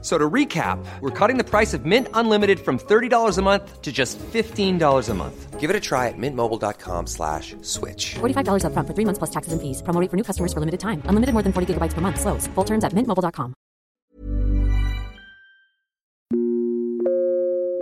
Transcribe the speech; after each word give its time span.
So 0.00 0.16
to 0.16 0.30
recap, 0.30 0.78
we're 1.00 1.10
cutting 1.10 1.38
the 1.38 1.44
price 1.44 1.74
of 1.74 1.84
Mint 1.84 2.06
Unlimited 2.14 2.60
from 2.60 2.78
$30 2.78 3.36
a 3.36 3.42
month 3.42 3.82
to 3.82 3.90
just 3.90 4.16
$15 4.32 5.08
a 5.08 5.14
month. 5.14 5.58
Give 5.58 5.70
it 5.70 5.74
a 5.74 5.80
try 5.80 6.06
at 6.06 6.14
mintmobile.com 6.16 7.08
slash 7.08 7.56
switch. 7.62 8.14
$45 8.20 8.62
upfront 8.62 8.86
for 8.86 8.94
three 8.94 9.04
months 9.04 9.18
plus 9.18 9.30
taxes 9.30 9.52
and 9.52 9.60
fees. 9.60 9.82
Promo 9.82 10.00
rate 10.00 10.08
for 10.08 10.16
new 10.16 10.22
customers 10.22 10.52
for 10.52 10.60
limited 10.60 10.78
time. 10.78 11.02
Unlimited 11.08 11.32
more 11.34 11.42
than 11.42 11.52
40 11.52 11.74
gigabytes 11.74 11.94
per 11.94 12.00
month. 12.00 12.20
Slows. 12.20 12.46
Full 12.54 12.64
terms 12.64 12.84
at 12.84 12.94
mintmobile.com. 12.94 13.54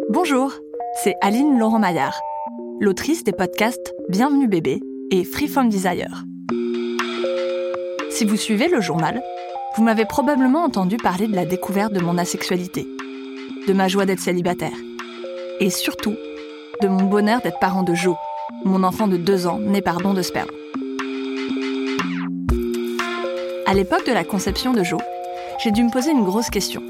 Bonjour, 0.09 0.53
c'est 1.03 1.14
Aline 1.20 1.59
Laurent 1.59 1.78
Maillard, 1.78 2.19
l'autrice 2.80 3.23
des 3.25 3.33
podcasts 3.33 3.92
Bienvenue 4.09 4.48
bébé 4.48 4.80
et 5.11 5.25
Free 5.25 5.48
From 5.48 5.69
Desire. 5.69 6.25
Si 8.11 8.25
vous 8.25 8.37
suivez 8.37 8.69
le 8.69 8.80
journal, 8.80 9.23
vous 9.77 9.83
m'avez 9.83 10.07
probablement 10.07 10.65
entendu 10.65 10.97
parler 10.97 11.27
de 11.29 11.37
la 11.37 11.45
découverte 11.45 11.93
de 11.93 12.01
mon 12.01 12.17
asexualité, 12.17 12.89
de 13.69 13.73
ma 13.75 13.89
joie 13.89 14.07
d'être 14.07 14.21
célibataire, 14.21 14.77
et 15.61 15.69
surtout 15.69 16.17
de 16.80 16.89
mon 16.89 17.05
bonheur 17.05 17.43
d'être 17.43 17.59
parent 17.59 17.83
de 17.83 17.95
Jo, 17.95 18.17
mon 18.65 18.83
enfant 18.84 19.07
de 19.07 19.19
deux 19.19 19.47
ans 19.47 19.59
né 19.59 19.83
par 19.83 19.98
don 20.01 20.15
de 20.15 20.23
sperme. 20.23 20.48
À 23.67 23.75
l'époque 23.75 24.07
de 24.07 24.12
la 24.12 24.25
conception 24.25 24.73
de 24.73 24.83
Jo, 24.83 24.97
j'ai 25.62 25.73
dû 25.73 25.84
me 25.84 25.91
poser 25.91 26.12
une 26.12 26.25
grosse 26.25 26.48
question. 26.48 26.83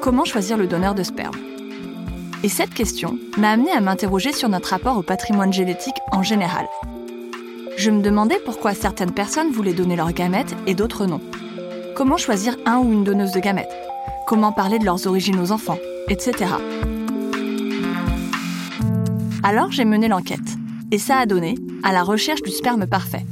Comment 0.00 0.24
choisir 0.24 0.56
le 0.56 0.66
donneur 0.66 0.94
de 0.96 1.04
sperme? 1.04 1.36
Et 2.42 2.48
cette 2.48 2.74
question 2.74 3.18
m'a 3.36 3.50
amené 3.50 3.70
à 3.70 3.80
m'interroger 3.80 4.32
sur 4.32 4.48
notre 4.48 4.70
rapport 4.70 4.96
au 4.96 5.02
patrimoine 5.02 5.52
génétique 5.52 5.94
en 6.10 6.24
général. 6.24 6.66
Je 7.76 7.90
me 7.90 8.02
demandais 8.02 8.40
pourquoi 8.44 8.74
certaines 8.74 9.12
personnes 9.12 9.52
voulaient 9.52 9.74
donner 9.74 9.94
leurs 9.94 10.12
gamètes 10.12 10.56
et 10.66 10.74
d'autres 10.74 11.06
non. 11.06 11.20
Comment 12.00 12.16
choisir 12.16 12.56
un 12.64 12.78
ou 12.78 12.90
une 12.94 13.04
donneuse 13.04 13.32
de 13.32 13.40
gamètes? 13.40 13.76
Comment 14.26 14.52
parler 14.52 14.78
de 14.78 14.86
leurs 14.86 15.06
origines 15.06 15.38
aux 15.38 15.52
enfants 15.52 15.76
Etc. 16.08 16.50
Alors 19.42 19.70
j'ai 19.70 19.84
mené 19.84 20.08
l'enquête. 20.08 20.56
Et 20.92 20.98
ça 20.98 21.18
a 21.18 21.26
donné 21.26 21.56
à 21.82 21.92
la 21.92 22.02
recherche 22.02 22.40
du 22.40 22.52
sperme 22.52 22.86
parfait. 22.86 23.26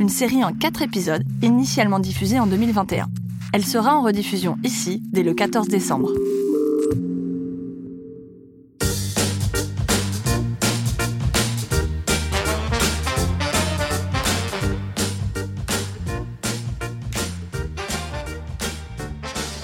Une 0.00 0.08
série 0.08 0.42
en 0.42 0.52
quatre 0.52 0.82
épisodes, 0.82 1.22
initialement 1.40 2.00
diffusée 2.00 2.40
en 2.40 2.48
2021. 2.48 3.06
Elle 3.52 3.64
sera 3.64 3.94
en 3.94 4.02
rediffusion 4.02 4.58
ici 4.64 5.04
dès 5.12 5.22
le 5.22 5.32
14 5.32 5.68
décembre. 5.68 6.10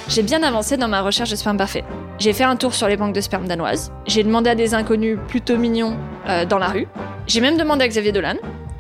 J'ai 0.09 0.23
bien 0.23 0.45
avancé 0.45 0.77
dans 0.77 0.87
ma 0.87 1.03
recherche 1.03 1.31
de 1.31 1.37
sperme 1.37 1.57
parfait. 1.57 1.85
J'ai 2.21 2.33
fait 2.33 2.45
un 2.45 2.55
tour 2.55 2.73
sur 2.73 2.87
les 2.87 2.97
banques 2.97 3.15
de 3.15 3.21
sperme 3.21 3.49
danoises. 3.49 3.93
J'ai 4.07 4.23
demandé 4.23 4.49
à 4.49 4.55
des 4.55 4.73
inconnus 4.73 5.19
plutôt 5.27 5.57
mignons 5.57 5.99
euh, 6.29 6.45
dans 6.45 6.59
la 6.59 6.69
rue. 6.69 6.87
J'ai 7.27 7.41
même 7.41 7.57
demandé 7.57 7.85
à 7.85 7.89
Xavier 7.89 8.13
Dolan. 8.13 8.37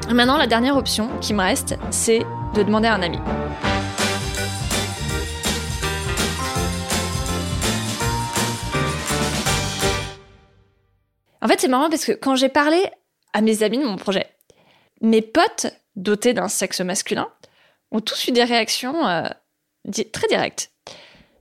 Maintenant, 0.09 0.39
la 0.39 0.47
dernière 0.47 0.77
option 0.77 1.11
qui 1.21 1.35
me 1.35 1.43
reste, 1.43 1.77
c'est 1.91 2.21
de 2.55 2.63
demander 2.63 2.87
à 2.87 2.95
un 2.95 3.03
ami. 3.03 3.19
En 11.43 11.49
fait, 11.49 11.61
c'est 11.61 11.69
marrant 11.69 11.91
parce 11.91 12.05
que 12.05 12.13
quand 12.13 12.37
j'ai 12.37 12.49
parlé 12.49 12.89
à 13.33 13.41
mes 13.41 13.65
amis 13.65 13.79
de 13.79 13.85
mon 13.85 13.97
projet, 13.97 14.27
mes 15.01 15.23
potes 15.23 15.67
dotés 15.97 16.35
d'un 16.35 16.49
sexe 16.49 16.81
masculin 16.81 17.29
ont 17.91 18.01
tous 18.01 18.29
eu 18.29 18.31
des 18.31 18.45
réactions 18.45 19.07
euh, 19.09 19.29
très 20.13 20.29
directes. 20.29 20.71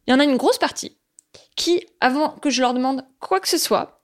Il 0.08 0.12
y 0.12 0.14
en 0.14 0.20
a 0.20 0.24
une 0.24 0.38
grosse 0.38 0.58
partie 0.58 0.98
qui, 1.56 1.86
avant 2.02 2.30
que 2.30 2.50
je 2.50 2.62
leur 2.62 2.74
demande 2.74 3.06
quoi 3.20 3.40
que 3.40 3.48
ce 3.48 3.58
soit, 3.58 4.02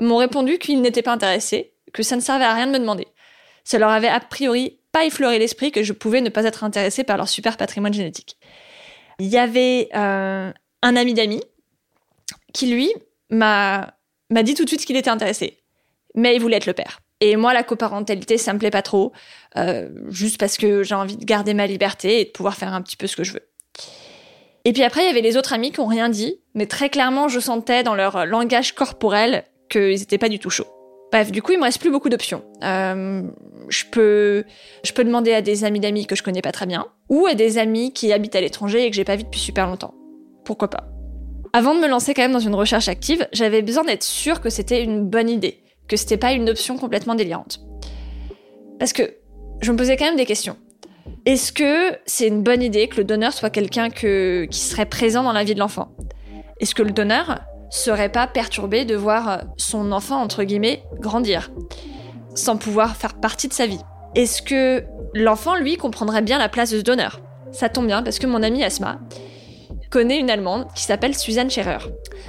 m'ont 0.00 0.16
répondu 0.16 0.58
qu'ils 0.58 0.80
n'étaient 0.80 1.02
pas 1.02 1.12
intéressés, 1.12 1.74
que 1.92 2.02
ça 2.02 2.16
ne 2.16 2.20
servait 2.20 2.44
à 2.44 2.54
rien 2.54 2.66
de 2.66 2.72
me 2.72 2.78
demander. 2.78 3.06
Ça 3.64 3.78
leur 3.78 3.90
avait 3.90 4.08
a 4.08 4.20
priori 4.20 4.80
pas 4.92 5.04
effleuré 5.04 5.38
l'esprit 5.38 5.72
que 5.72 5.82
je 5.82 5.92
pouvais 5.92 6.20
ne 6.20 6.28
pas 6.28 6.44
être 6.44 6.64
intéressée 6.64 7.04
par 7.04 7.16
leur 7.16 7.28
super 7.28 7.56
patrimoine 7.56 7.94
génétique. 7.94 8.36
Il 9.18 9.26
y 9.26 9.38
avait 9.38 9.88
euh, 9.94 10.52
un 10.82 10.96
ami 10.96 11.14
d'amis 11.14 11.42
qui, 12.52 12.72
lui, 12.72 12.92
m'a 13.28 13.94
dit 14.30 14.54
tout 14.54 14.64
de 14.64 14.68
suite 14.68 14.84
qu'il 14.84 14.96
était 14.96 15.10
intéressé, 15.10 15.58
mais 16.14 16.34
il 16.34 16.40
voulait 16.40 16.56
être 16.56 16.66
le 16.66 16.72
père. 16.72 17.00
Et 17.20 17.36
moi, 17.36 17.52
la 17.52 17.62
coparentalité, 17.62 18.38
ça 18.38 18.52
me 18.54 18.58
plaît 18.58 18.70
pas 18.70 18.82
trop, 18.82 19.12
euh, 19.56 19.90
juste 20.08 20.40
parce 20.40 20.56
que 20.56 20.82
j'ai 20.82 20.94
envie 20.94 21.18
de 21.18 21.24
garder 21.24 21.52
ma 21.52 21.66
liberté 21.66 22.20
et 22.20 22.24
de 22.24 22.30
pouvoir 22.30 22.54
faire 22.56 22.72
un 22.72 22.80
petit 22.80 22.96
peu 22.96 23.06
ce 23.06 23.14
que 23.14 23.24
je 23.24 23.34
veux. 23.34 23.49
Et 24.64 24.72
puis 24.72 24.82
après, 24.82 25.02
il 25.02 25.06
y 25.06 25.10
avait 25.10 25.22
les 25.22 25.36
autres 25.36 25.52
amis 25.52 25.72
qui 25.72 25.80
ont 25.80 25.86
rien 25.86 26.08
dit, 26.08 26.40
mais 26.54 26.66
très 26.66 26.90
clairement, 26.90 27.28
je 27.28 27.40
sentais 27.40 27.82
dans 27.82 27.94
leur 27.94 28.26
langage 28.26 28.74
corporel 28.74 29.44
qu'ils 29.70 30.02
étaient 30.02 30.18
pas 30.18 30.28
du 30.28 30.38
tout 30.38 30.50
chauds. 30.50 30.66
Bref, 31.12 31.32
du 31.32 31.42
coup, 31.42 31.52
il 31.52 31.58
me 31.58 31.64
reste 31.64 31.80
plus 31.80 31.90
beaucoup 31.90 32.08
d'options. 32.08 32.44
Euh, 32.62 33.22
je 33.68 33.84
peux, 33.90 34.44
je 34.84 34.92
peux 34.92 35.02
demander 35.02 35.32
à 35.32 35.42
des 35.42 35.64
amis 35.64 35.80
d'amis 35.80 36.06
que 36.06 36.14
je 36.14 36.22
connais 36.22 36.42
pas 36.42 36.52
très 36.52 36.66
bien, 36.66 36.86
ou 37.08 37.26
à 37.26 37.34
des 37.34 37.58
amis 37.58 37.92
qui 37.92 38.12
habitent 38.12 38.36
à 38.36 38.40
l'étranger 38.40 38.84
et 38.84 38.90
que 38.90 38.96
j'ai 38.96 39.04
pas 39.04 39.16
vu 39.16 39.24
depuis 39.24 39.40
super 39.40 39.66
longtemps. 39.66 39.94
Pourquoi 40.44 40.68
pas? 40.68 40.84
Avant 41.52 41.74
de 41.74 41.80
me 41.80 41.88
lancer 41.88 42.14
quand 42.14 42.22
même 42.22 42.32
dans 42.32 42.38
une 42.38 42.54
recherche 42.54 42.88
active, 42.88 43.26
j'avais 43.32 43.62
besoin 43.62 43.82
d'être 43.82 44.04
sûre 44.04 44.40
que 44.40 44.50
c'était 44.50 44.84
une 44.84 45.08
bonne 45.08 45.28
idée, 45.28 45.64
que 45.88 45.96
c'était 45.96 46.16
pas 46.16 46.32
une 46.32 46.48
option 46.48 46.78
complètement 46.78 47.16
délirante. 47.16 47.60
Parce 48.78 48.92
que 48.92 49.14
je 49.60 49.72
me 49.72 49.76
posais 49.76 49.96
quand 49.96 50.04
même 50.04 50.16
des 50.16 50.26
questions. 50.26 50.56
Est-ce 51.26 51.52
que 51.52 51.96
c'est 52.06 52.26
une 52.26 52.42
bonne 52.42 52.62
idée 52.62 52.88
que 52.88 52.96
le 52.96 53.04
donneur 53.04 53.32
soit 53.32 53.50
quelqu'un 53.50 53.90
qui 53.90 54.48
serait 54.50 54.86
présent 54.86 55.22
dans 55.22 55.32
la 55.32 55.44
vie 55.44 55.54
de 55.54 55.60
l'enfant? 55.60 55.92
Est-ce 56.60 56.74
que 56.74 56.82
le 56.82 56.92
donneur 56.92 57.40
serait 57.70 58.10
pas 58.10 58.26
perturbé 58.26 58.84
de 58.84 58.96
voir 58.96 59.42
son 59.56 59.92
enfant, 59.92 60.20
entre 60.20 60.42
guillemets, 60.44 60.82
grandir, 60.98 61.50
sans 62.34 62.56
pouvoir 62.56 62.96
faire 62.96 63.14
partie 63.14 63.48
de 63.48 63.52
sa 63.52 63.66
vie? 63.66 63.80
Est-ce 64.14 64.42
que 64.42 64.84
l'enfant, 65.14 65.54
lui, 65.54 65.76
comprendrait 65.76 66.22
bien 66.22 66.38
la 66.38 66.48
place 66.48 66.70
de 66.70 66.78
ce 66.78 66.82
donneur? 66.82 67.20
Ça 67.52 67.68
tombe 67.68 67.86
bien 67.86 68.02
parce 68.02 68.18
que 68.18 68.26
mon 68.26 68.42
amie 68.42 68.64
Asma 68.64 68.98
connaît 69.90 70.20
une 70.20 70.30
Allemande 70.30 70.66
qui 70.74 70.84
s'appelle 70.84 71.16
Suzanne 71.16 71.50
Scherer. 71.50 71.78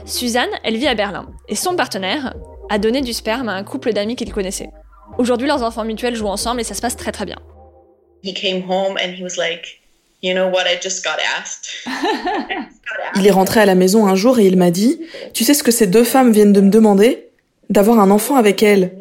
Suzanne, 0.05 0.49
elle 0.63 0.77
vit 0.77 0.87
à 0.87 0.95
Berlin 0.95 1.27
et 1.47 1.55
son 1.55 1.75
partenaire 1.75 2.33
a 2.69 2.77
donné 2.79 3.01
du 3.01 3.13
sperme 3.13 3.49
à 3.49 3.53
un 3.53 3.63
couple 3.63 3.93
d'amis 3.93 4.15
qu'il 4.15 4.33
connaissait. 4.33 4.69
Aujourd'hui, 5.17 5.47
leurs 5.47 5.61
enfants 5.61 5.85
mutuels 5.85 6.15
jouent 6.15 6.27
ensemble 6.27 6.61
et 6.61 6.63
ça 6.63 6.73
se 6.73 6.81
passe 6.81 6.95
très 6.95 7.11
très 7.11 7.25
bien. 7.25 7.37
Il 13.15 13.25
est 13.25 13.31
rentré 13.31 13.59
à 13.59 13.65
la 13.65 13.75
maison 13.75 14.05
un 14.07 14.15
jour 14.15 14.39
et 14.39 14.45
il 14.45 14.57
m'a 14.57 14.71
dit 14.71 15.01
Tu 15.33 15.43
sais 15.43 15.53
ce 15.53 15.63
que 15.63 15.71
ces 15.71 15.87
deux 15.87 16.03
femmes 16.03 16.31
viennent 16.31 16.53
de 16.53 16.61
me 16.61 16.69
demander? 16.69 17.27
D'avoir 17.69 17.99
un 17.99 18.11
enfant 18.11 18.35
avec 18.35 18.61
elles. 18.63 18.91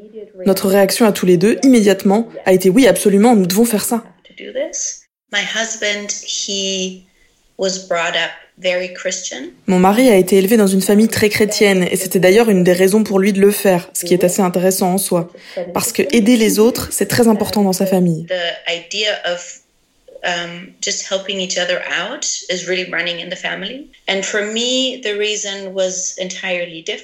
Notre 0.47 0.69
réaction 0.69 1.07
à 1.07 1.13
tous 1.13 1.27
les 1.27 1.37
deux, 1.37 1.59
immédiatement, 1.63 2.29
a 2.47 2.53
été 2.53 2.71
Oui, 2.71 2.87
absolument, 2.87 3.37
nous 3.37 3.47
devons 3.47 3.65
faire 3.65 3.85
ça. 3.85 4.05
Mon 9.67 9.79
mari 9.79 10.09
a 10.09 10.17
été 10.17 10.37
élevé 10.37 10.57
dans 10.57 10.67
une 10.67 10.83
famille 10.83 11.09
très 11.09 11.29
chrétienne 11.29 11.87
et 11.91 11.97
c'était 11.97 12.19
d'ailleurs 12.19 12.51
une 12.51 12.65
des 12.65 12.73
raisons 12.73 13.05
pour 13.05 13.19
lui 13.19 13.33
de 13.33 13.41
le 13.41 13.51
faire, 13.51 13.91
ce 13.95 14.05
qui 14.05 14.15
est 14.15 14.25
assez 14.25 14.43
intéressant 14.43 14.93
en 14.93 14.99
soi. 14.99 15.31
Parce 15.73 15.93
que 15.93 16.03
aider 16.15 16.37
les 16.37 16.59
autres, 16.59 16.89
c'est 16.91 17.07
très 17.07 17.29
important 17.29 17.63
dans 17.63 17.73
sa 17.73 17.87
famille. 17.87 18.27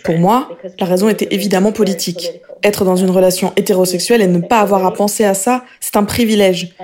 Pour 0.05 0.19
moi, 0.19 0.59
la 0.79 0.87
raison 0.87 1.09
était 1.09 1.29
évidemment 1.31 1.73
politique. 1.73 2.31
Être 2.63 2.85
dans 2.85 2.97
une 2.97 3.11
relation 3.11 3.55
hétérosexuelle 3.57 4.21
et 4.21 4.27
ne 4.27 4.41
pas 4.41 4.61
avoir 4.61 4.85
à 4.85 4.93
penser 4.93 5.25
à 5.25 5.33
ça, 5.33 5.65
c'est 5.81 5.97
un 5.97 6.05
privilège. 6.05 6.75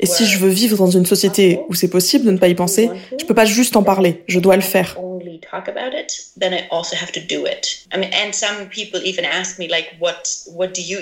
Et 0.00 0.06
si 0.06 0.26
je 0.26 0.38
veux 0.38 0.50
vivre 0.50 0.76
dans 0.76 0.90
une 0.90 1.06
société 1.06 1.60
où 1.68 1.74
c'est 1.74 1.88
possible 1.88 2.26
de 2.26 2.30
ne 2.30 2.38
pas 2.38 2.48
y 2.48 2.54
penser, 2.54 2.90
je 3.18 3.24
peux 3.24 3.34
pas 3.34 3.46
juste 3.46 3.76
en 3.76 3.82
parler, 3.82 4.22
je 4.26 4.38
dois 4.38 4.56
le 4.56 4.62
faire. 4.62 4.98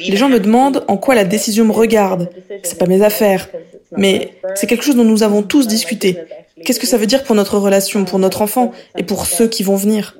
Les 0.08 0.16
gens 0.16 0.28
me 0.28 0.38
demandent 0.38 0.84
en 0.88 0.96
quoi 0.96 1.14
la 1.14 1.25
décision 1.25 1.64
me 1.64 1.72
regarde. 1.72 2.30
C'est 2.62 2.78
pas 2.78 2.86
mes 2.86 3.02
affaires. 3.02 3.48
Mais 3.96 4.34
c'est 4.54 4.66
quelque 4.66 4.84
chose 4.84 4.96
dont 4.96 5.04
nous 5.04 5.22
avons 5.22 5.42
tous 5.42 5.66
discuté. 5.66 6.16
Qu'est-ce 6.64 6.80
que 6.80 6.86
ça 6.86 6.96
veut 6.96 7.06
dire 7.06 7.25
pour 7.25 7.34
notre 7.34 7.58
relation, 7.58 8.04
pour 8.04 8.19
notre 8.19 8.42
enfant 8.42 8.72
et 8.96 9.02
pour 9.02 9.26
ceux 9.26 9.48
qui 9.48 9.62
vont 9.62 9.76
venir? 9.76 10.16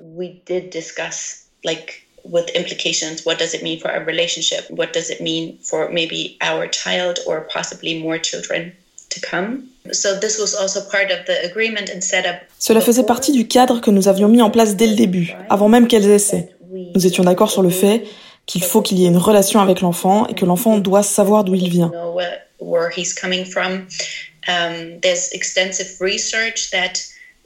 With 2.30 2.48
implications. 2.54 3.25
What 3.25 3.38
does 3.38 3.54
it 3.54 3.62
mean 3.62 3.80
for 3.80 3.90
our 3.90 4.04
relationship? 4.04 4.66
What 4.70 4.92
does 4.92 5.10
it 5.10 5.20
mean 5.20 5.58
for 5.62 5.88
maybe 5.90 6.36
our 6.40 6.69
child 6.69 7.19
or 7.26 7.46
possibly 7.52 8.00
more 8.02 8.19
children 8.19 8.72
to 9.10 9.20
come? 9.20 9.64
So 9.92 10.19
this 10.20 10.38
was 10.38 10.54
also 10.54 10.80
part 10.90 11.10
of 11.10 11.25
the 11.26 11.44
agreement 11.44 11.90
and 11.90 12.02
setup. 12.02 12.42
Cela 12.58 12.80
faisait 12.80 13.04
partie 13.04 13.32
du 13.32 13.46
cadre 13.46 13.80
que 13.80 13.90
nous 13.90 14.08
avions 14.08 14.28
mis 14.28 14.42
en 14.42 14.50
place 14.50 14.76
dès 14.76 14.86
le 14.86 14.94
début, 14.94 15.34
avant 15.48 15.69
même 15.69 15.88
qu'elles 15.88 16.10
essaient. 16.10 16.50
Nous 16.94 17.06
étions 17.06 17.25
d'accord 17.25 17.50
sur 17.50 17.62
le 17.62 17.70
fait 17.70 18.04
qu'il 18.46 18.62
faut 18.62 18.82
qu'il 18.82 18.98
y 18.98 19.04
ait 19.04 19.08
une 19.08 19.16
relation 19.16 19.60
avec 19.60 19.81
l'enfant 19.81 20.26
et 20.26 20.34
que 20.34 20.44
l'enfant 20.44 20.78
doit 20.78 21.02
savoir 21.02 21.44
d'où 21.44 21.54
il 21.54 21.69
vient. 21.70 21.92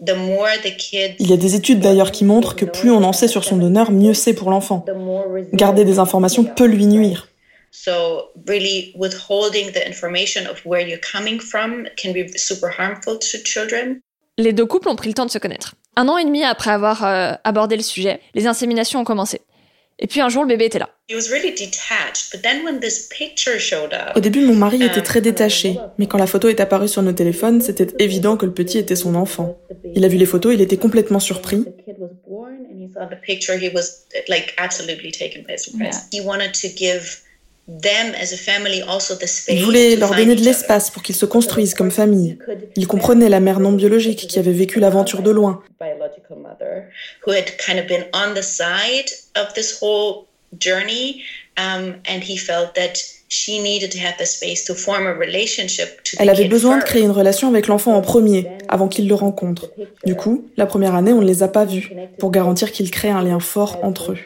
Il 0.05 1.31
y 1.31 1.33
a 1.33 1.37
des 1.37 1.55
études 1.55 1.81
d'ailleurs 1.81 2.11
qui 2.11 2.25
montrent 2.25 2.57
que 2.57 2.65
plus 2.65 2.91
on 2.91 3.05
en 3.05 3.13
sait 3.13 3.29
sur 3.29 3.45
son 3.45 3.57
donneur, 3.57 3.93
mieux 3.93 4.15
c'est 4.15 4.35
pour 4.35 4.51
l'enfant. 4.51 4.85
the 4.87 4.97
more 4.97 5.25
Garder 5.53 5.85
des 5.85 5.99
informations 5.99 6.45
peut 6.45 6.67
lui 6.67 6.87
nuire. 6.87 7.29
So 7.71 8.31
really 8.47 8.93
withholding 8.97 9.73
the 9.73 9.87
information 9.87 10.43
of 10.51 10.65
where 10.67 10.87
you're 10.87 11.01
coming 11.01 11.41
from 11.41 11.85
can 11.97 12.13
be 12.13 12.27
super 12.37 12.71
harmful 12.77 13.19
to 13.19 13.39
children. 13.45 14.01
Les 14.39 14.53
deux 14.53 14.67
couples 14.67 14.89
ont 14.89 14.97
pris 14.97 15.09
le 15.09 15.15
temps 15.15 15.27
de 15.27 15.31
se 15.31 15.39
connaître. 15.39 15.75
Un 15.97 16.09
an 16.09 16.19
et 16.19 16.25
demi 16.25 16.43
après 16.43 16.71
avoir 16.71 17.05
euh, 17.05 17.33
abordé 17.45 17.77
le 17.77 17.83
sujet, 17.83 18.21
les 18.35 18.47
inséminations 18.47 19.01
ont 19.01 19.05
commencé. 19.05 19.41
Et 19.99 20.07
puis 20.07 20.21
un 20.21 20.29
jour, 20.29 20.43
le 20.43 20.49
bébé 20.49 20.67
était 20.67 20.79
là. 20.79 20.91
He 21.09 21.15
was 21.15 21.31
really 21.31 21.51
detached, 21.51 22.33
but 22.33 22.43
then 22.43 22.65
when 22.65 22.81
this 22.81 23.09
picture 23.09 23.59
showed 23.59 23.93
up, 23.93 24.17
Au 24.17 24.21
début, 24.21 24.41
mon 24.41 24.55
mari 24.55 24.83
était 24.83 25.03
très 25.03 25.21
détaché, 25.21 25.77
mais 25.99 26.07
quand 26.07 26.19
la 26.19 26.27
photo 26.27 26.49
est 26.49 26.61
apparue 26.61 26.89
sur 26.89 27.03
nos 27.03 27.13
téléphones, 27.13 27.61
c'était 27.61 27.89
évident 27.99 28.37
que 28.37 28.47
le 28.47 28.53
petit 28.53 28.79
était 28.79 28.97
son 28.97 29.15
enfant. 29.15 29.59
Il 29.95 30.05
a 30.05 30.09
vu 30.09 30.17
les 30.17 30.27
photos, 30.27 30.55
il 30.55 30.61
était 30.61 30.79
complètement 30.79 31.21
surpris. 31.21 31.65
the 36.63 37.32
Il 39.49 39.65
voulait 39.65 39.97
leur 39.97 40.15
donner 40.15 40.35
de 40.35 40.43
l'espace 40.43 40.91
pour 40.91 41.03
qu'ils 41.03 41.15
se 41.15 41.27
construisent 41.27 41.75
comme 41.75 41.91
famille. 41.91 42.39
Il 42.77 42.87
comprenait 42.87 43.29
la 43.29 43.41
mère 43.41 43.61
non 43.61 43.73
biologique 43.73 44.27
qui 44.27 44.39
avait 44.39 44.53
vécu 44.53 44.81
l'aventure 44.81 45.23
de 45.23 45.31
loin. 45.31 45.63
biological 45.81 46.37
mother 46.39 46.85
who 47.27 47.33
had 47.33 47.57
kind 47.59 47.79
of 47.79 47.87
been 47.87 48.05
on 48.15 48.35
the 48.35 48.43
side 48.43 49.11
of 49.37 49.53
this 49.55 49.81
whole 49.83 50.27
journey 50.59 51.23
um, 51.57 51.95
and 52.09 52.23
he 52.23 52.37
felt 52.37 52.75
that 52.75 52.95
she 53.29 53.61
needed 53.61 53.91
to 53.91 53.99
have 53.99 54.17
the 54.19 54.27
space 54.27 54.65
to 54.65 54.75
form 54.75 55.07
a 55.07 55.15
relationship 55.15 56.03
to 56.05 56.17
the 56.17 56.21
Elle 56.21 56.31
avait 56.31 56.49
besoin 56.49 56.79
de 56.79 56.85
créer 56.85 57.03
une 57.03 57.11
relation 57.11 57.49
avec 57.49 57.67
l'enfant 57.67 57.95
en 57.95 58.03
premier, 58.03 58.47
avant 58.69 58.89
qu'il 58.89 59.09
le 59.09 59.15
rencontre. 59.15 59.71
Du 60.05 60.15
coup, 60.15 60.45
la 60.57 60.67
première 60.67 60.95
année, 60.95 61.13
on 61.13 61.21
ne 61.21 61.27
les 61.27 61.43
a 61.43 61.49
pas 61.49 61.65
vus, 61.65 61.91
pour 62.19 62.31
garantir 62.31 62.71
qu'ils 62.73 62.91
créent 62.91 63.11
un 63.11 63.23
lien 63.23 63.41
fort 63.41 63.79
entre 63.83 64.13
eux. 64.13 64.19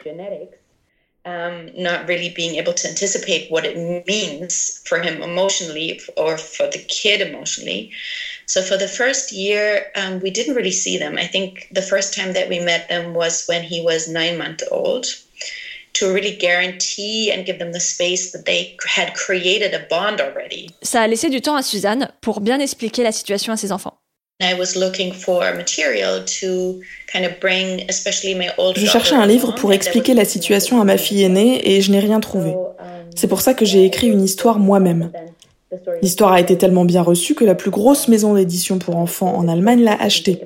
Um, 1.27 1.69
not 1.75 2.07
really 2.07 2.29
being 2.29 2.55
able 2.55 2.73
to 2.73 2.87
anticipate 2.87 3.51
what 3.51 3.65
it 3.65 3.75
means 4.07 4.81
for 4.85 4.99
him 4.99 5.21
emotionally 5.21 5.99
or 6.15 6.37
for 6.37 6.67
the 6.67 6.79
kid 6.87 7.19
emotionally. 7.21 7.91
So 8.45 8.61
for 8.61 8.77
the 8.77 8.87
first 8.87 9.33
year, 9.33 9.87
um, 9.95 10.21
we 10.21 10.31
didn't 10.31 10.55
really 10.55 10.71
see 10.71 10.97
them. 10.97 11.17
I 11.17 11.27
think 11.27 11.67
the 11.71 11.81
first 11.81 12.15
time 12.15 12.31
that 12.33 12.47
we 12.47 12.59
met 12.59 12.87
them 12.87 13.13
was 13.13 13.45
when 13.47 13.61
he 13.63 13.81
was 13.81 14.07
nine 14.07 14.37
months 14.37 14.63
old. 14.71 15.05
To 15.93 16.13
really 16.13 16.35
guarantee 16.35 17.31
and 17.31 17.43
give 17.43 17.57
them 17.57 17.71
the 17.71 17.79
space 17.79 18.31
that 18.31 18.45
they 18.45 18.77
had 18.85 19.15
created 19.15 19.73
a 19.73 19.87
bond 19.89 20.21
already. 20.21 20.69
Ça 20.83 21.01
a 21.01 21.07
laissé 21.07 21.27
du 21.31 21.41
temps 21.41 21.55
à 21.55 21.63
Suzanne 21.63 22.11
pour 22.21 22.39
bien 22.39 22.59
expliquer 22.59 23.01
la 23.01 23.11
situation 23.11 23.51
à 23.51 23.57
ses 23.57 23.71
enfants. 23.71 23.97
I 24.39 24.53
was 24.53 24.75
looking 24.75 25.13
for 25.13 25.41
material 25.55 26.23
to 26.39 26.81
kind 27.11 27.25
of 27.25 27.39
bring, 27.39 27.83
especially 27.89 28.35
my 28.35 28.49
older 28.59 28.79
Je 28.79 28.85
cherchais 28.85 29.15
un 29.15 29.25
livre 29.25 29.55
pour 29.55 29.73
expliquer 29.73 30.13
la 30.13 30.25
situation 30.25 30.79
à 30.79 30.83
ma 30.83 30.97
fille 30.97 31.23
aînée 31.23 31.67
et 31.67 31.81
je 31.81 31.91
n'ai 31.91 31.99
rien 31.99 32.19
trouvé. 32.19 32.53
C'est 33.15 33.27
pour 33.27 33.41
ça 33.41 33.55
que 33.55 33.65
j'ai 33.65 33.83
écrit 33.83 34.07
une 34.07 34.23
histoire 34.23 34.59
moi-même. 34.59 35.11
L'histoire 36.03 36.33
a 36.33 36.39
été 36.39 36.55
tellement 36.55 36.85
bien 36.85 37.01
reçue 37.01 37.33
que 37.33 37.45
la 37.45 37.55
plus 37.55 37.71
grosse 37.71 38.07
maison 38.07 38.35
d'édition 38.35 38.77
pour 38.77 38.95
enfants 38.97 39.35
en 39.35 39.47
Allemagne 39.47 39.83
l'a 39.83 39.99
achetée. 39.99 40.39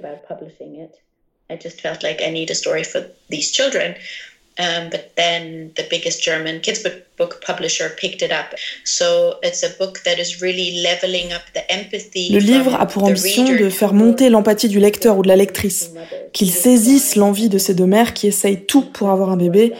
Um, 4.61 4.89
but 4.91 5.15
then 5.15 5.71
the 5.75 5.83
biggest 5.89 6.23
German 6.23 6.59
kids 6.61 6.83
book, 6.83 6.93
book 7.17 7.41
publisher 7.43 7.89
picked 7.97 8.21
it 8.21 8.31
up. 8.31 8.53
So 8.85 9.39
it's 9.41 9.63
a 9.63 9.69
book 9.79 10.03
that 10.03 10.19
is 10.19 10.39
really 10.39 10.83
leveling 10.83 11.33
up 11.33 11.41
the 11.55 11.63
empathy. 11.67 12.29
Le 12.31 12.39
livre 12.39 12.75
a 12.79 12.85
pour 12.85 13.05
ambition 13.05 13.43
de 13.43 13.69
faire 13.69 13.93
monter 13.93 14.29
l'empathie 14.29 14.67
du 14.67 14.79
lecteur 14.79 15.17
ou 15.17 15.23
de 15.23 15.27
la 15.27 15.35
lectrice, 15.35 15.93
qu'il 16.31 16.51
saisisse 16.51 17.15
l'envie 17.15 17.49
de 17.49 17.57
ces 17.57 17.73
deux 17.73 17.87
mères 17.87 18.13
qui 18.13 18.27
essayent 18.27 18.65
tout 18.65 18.83
pour 18.83 19.09
avoir 19.09 19.31
un 19.31 19.37
bébé, 19.37 19.73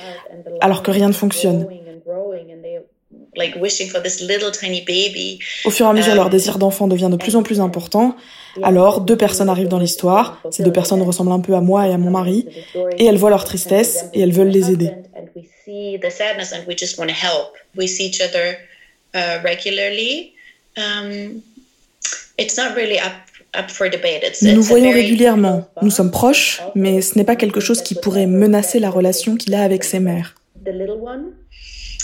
alors 0.62 0.81
que 0.81 0.89
rien 0.89 1.10
ne 1.10 1.13
fonctionne. 1.13 1.68
Like 3.36 3.56
wishing 3.56 3.89
for 3.89 4.01
this 4.01 4.19
little 4.22 4.51
tiny 4.51 4.81
baby. 4.81 5.39
Au 5.63 5.69
fur 5.69 5.86
et 5.86 5.89
à 5.89 5.94
mesure, 5.94 6.16
leur 6.16 6.30
désir 6.30 6.57
d'enfant 6.57 6.88
devient 6.88 7.10
de 7.10 7.16
plus 7.16 7.36
en 7.36 7.44
plus 7.44 7.62
important. 7.62 8.16
Alors, 8.62 9.00
deux 9.00 9.16
personnes 9.16 9.48
arrivent 9.48 9.69
dans 9.69 9.80
l'histoire. 9.80 10.42
Ces 10.51 10.63
deux 10.63 10.74
personnes 10.74 11.01
ressemblent 11.01 11.31
un 11.31 11.39
peu 11.39 11.54
à 11.56 11.62
moi 11.62 11.88
et 11.88 11.94
à 11.94 11.98
mon 11.98 12.10
mari. 12.12 12.45
Et 12.98 13.06
elles 13.06 13.16
voient 13.16 13.30
leur 13.30 13.45
tristesse 13.45 14.06
et 14.13 14.19
elles 14.19 14.33
veulent 14.33 14.50
les 14.50 14.72
aider. 14.72 14.92
And 15.16 15.28
we 15.33 15.45
see 15.66 15.98
the 15.98 16.12
sadness 16.12 16.51
and 16.51 16.68
we 16.68 16.78
just 16.78 16.98
want 16.98 17.07
to 17.07 17.13
help. 17.13 17.54
We 17.78 17.88
see 17.88 18.07
each 18.07 18.19
other 18.22 18.57
regularly. 19.44 20.34
It's 22.38 22.57
not 22.57 22.75
really 22.75 22.98
up, 23.00 23.13
up 23.57 23.69
for 23.69 23.89
debate. 23.89 24.24
It's, 24.24 24.42
Nous 24.42 24.51
nous 24.51 24.63
voyons 24.63 24.92
régulièrement. 24.92 25.66
Nous 25.81 25.92
sommes 25.92 26.12
proches, 26.12 26.62
mais 26.75 27.01
ce 27.01 27.18
n'est 27.18 27.24
pas 27.24 27.38
quelque 27.38 27.62
chose 27.62 27.81
qui 27.81 27.95
pourrait 27.95 28.27
menacer 28.27 28.80
la 28.80 28.89
relation 28.89 29.38
qu'il 29.38 29.56
a 29.56 29.63
avec 29.63 29.86
ses 29.86 30.00
mères. 30.00 30.36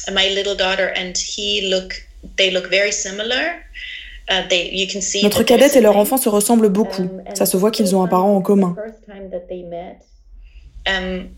The 0.07 0.11
little 0.11 0.23
one, 0.23 0.29
my 0.29 0.35
little 0.35 0.55
daughter, 0.55 0.93
and 0.95 1.17
he 1.17 1.69
look. 1.69 1.93
They 2.37 2.51
look 2.51 2.69
very 2.69 2.91
similar. 2.91 3.63
They, 4.49 4.69
you 4.73 4.87
can 4.87 5.01
see 5.01 5.23
Notre 5.23 5.43
cadette 5.43 5.75
et 5.75 5.81
leur 5.81 5.95
enfant 5.95 6.17
se 6.17 6.29
ressemblent 6.29 6.69
beaucoup. 6.69 7.03
Um, 7.03 7.35
Ça 7.35 7.45
se 7.45 7.55
voit 7.55 7.71
qu'ils 7.71 7.95
ont 7.95 8.03
un 8.03 8.07
parent 8.07 8.35
en 8.35 8.41
commun. 8.41 8.75
met, 9.63 9.99
um, 10.85 11.29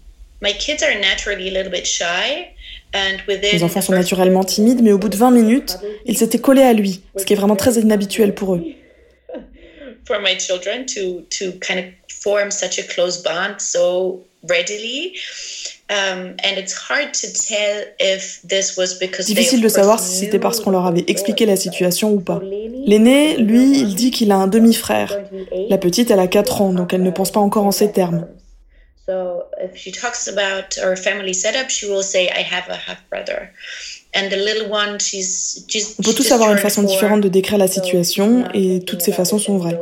my 0.42 0.54
kids 0.54 0.83
are 0.83 1.00
naturally 1.00 1.50
a 1.50 1.51
little 1.51 1.71
bit 1.71 1.86
shy, 1.86 2.48
and 2.94 3.18
within 3.27 3.51
Les 3.54 3.63
enfants 3.63 3.81
sont 3.81 3.94
naturellement 3.94 4.44
timides, 4.44 4.81
mais 4.81 4.92
au 4.92 4.98
bout 4.98 5.10
de 5.10 5.18
20 5.18 5.31
minutes, 5.31 5.77
ils 6.06 6.18
s'étaient 6.18 6.39
collés 6.39 6.63
à 6.63 6.74
lui, 6.74 7.01
ce 7.18 7.25
qui 7.25 7.33
est 7.33 7.36
vraiment 7.36 7.56
très 7.56 7.74
inhabituel 7.74 8.33
pour 8.33 8.56
eux. 8.56 8.63
Um, 15.91 16.36
and 16.44 16.59
it's 16.59 16.75
hard 16.75 17.13
to 17.13 17.27
tell 17.33 17.83
if 18.00 18.41
this 18.47 18.77
was 18.77 19.00
because 19.00 19.25
Difficile 19.25 19.59
de 19.59 19.69
savoir 19.69 20.00
si 20.00 20.19
c'était 20.19 20.38
parce 20.38 20.59
qu'on 20.59 20.69
leur 20.69 20.86
avait 20.86 21.03
expliqué 21.07 21.47
la 21.47 21.53
it. 21.53 21.59
situation 21.59 22.12
ou 22.13 22.19
pas. 22.19 22.39
L'aîné, 22.85 23.37
lui, 23.37 23.80
il 23.80 23.95
dit 23.95 24.11
qu'il 24.11 24.31
a 24.31 24.35
un 24.35 24.45
demi-frère. 24.45 25.18
La 25.68 25.80
petite, 25.80 26.11
elle 26.11 26.19
a 26.19 26.28
4 26.28 26.61
ans, 26.61 26.73
donc 26.73 26.94
elle 26.94 27.02
ne 27.02 27.09
pense 27.09 27.31
pas 27.31 27.40
encore 27.40 27.66
en 27.66 27.71
ces 27.71 27.92
termes. 27.92 28.28
So 29.07 29.45
if 29.59 29.75
she 29.75 29.92
talks 29.92 30.28
about 30.28 30.78
her 30.78 30.95
family 30.95 31.33
setup, 31.33 31.69
she 31.69 31.85
will 31.85 32.04
say, 32.04 32.25
"I 32.25 32.44
have 32.44 32.69
a 32.69 32.75
half 32.75 32.99
brother," 33.09 33.49
and 34.16 34.30
the 34.30 34.37
little 34.37 34.71
one, 34.71 34.99
she's 34.99 35.66
she's. 35.68 35.95
On 35.97 36.04
peut 36.04 36.14
tous 36.14 36.31
avoir 36.31 36.52
une 36.52 36.59
façon 36.59 36.83
différente 36.83 37.21
de 37.21 37.30
décrire 37.30 37.57
la 37.57 37.68
situation, 37.68 38.47
et 38.54 38.81
toutes 38.85 39.02
ces 39.02 39.11
façons 39.11 39.40
sont 39.40 39.57
vraies. 39.57 39.80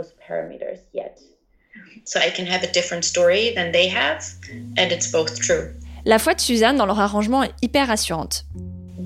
So 2.06 2.20
I 2.20 2.32
can 2.34 2.46
have 2.46 2.64
a 2.64 2.72
different 2.72 3.04
story 3.04 3.54
than 3.54 3.74
they 3.74 3.90
have, 3.90 4.24
and 4.78 4.94
it's 4.94 5.12
both 5.12 5.38
true. 5.42 5.74
La 6.08 6.20
foi 6.20 6.34
de 6.34 6.40
Suzanne 6.40 6.78
dans 6.78 6.86
leur 6.86 7.02
arrangement 7.02 7.44
est 7.44 7.52
hyper 7.62 7.88
rassurante. 7.88 8.46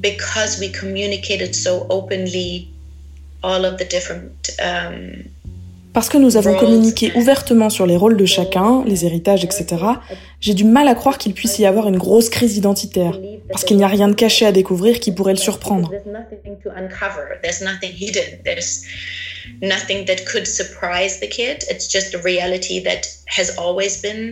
because 0.02 0.60
we 0.60 0.72
communicated 0.72 1.54
so 1.54 1.86
openly 1.90 2.68
all 3.44 3.66
of 3.66 3.78
the 3.78 3.86
different 3.86 4.52
um, 4.60 5.24
Parce 5.94 6.10
que 6.10 6.18
nous 6.18 6.38
avons 6.38 6.56
communiqué 6.56 7.12
ouvertement 7.16 7.70
sur 7.70 7.86
les 7.86 7.98
rôles 7.98 8.16
de 8.16 8.26
chacun, 8.26 8.84
les 8.86 9.06
héritages, 9.06 9.44
etc., 9.44 9.66
j'ai 10.40 10.54
du 10.54 10.64
mal 10.64 10.88
à 10.88 10.96
croire 10.96 11.18
qu'il 11.18 11.34
puisse 11.34 11.60
y 11.60 11.66
avoir 11.66 11.88
une 11.88 11.98
grosse 11.98 12.30
crise 12.30 12.58
identitaire. 12.58 13.20
Parce 13.50 13.64
qu'il 13.64 13.78
n'y 13.78 13.84
a 13.84 13.88
rien 13.88 14.08
de 14.08 14.14
caché 14.14 14.46
à 14.46 14.52
découvrir 14.52 15.00
qui 15.00 15.12
pourrait 15.12 15.34
le 15.34 15.40
surprendre. 15.40 15.92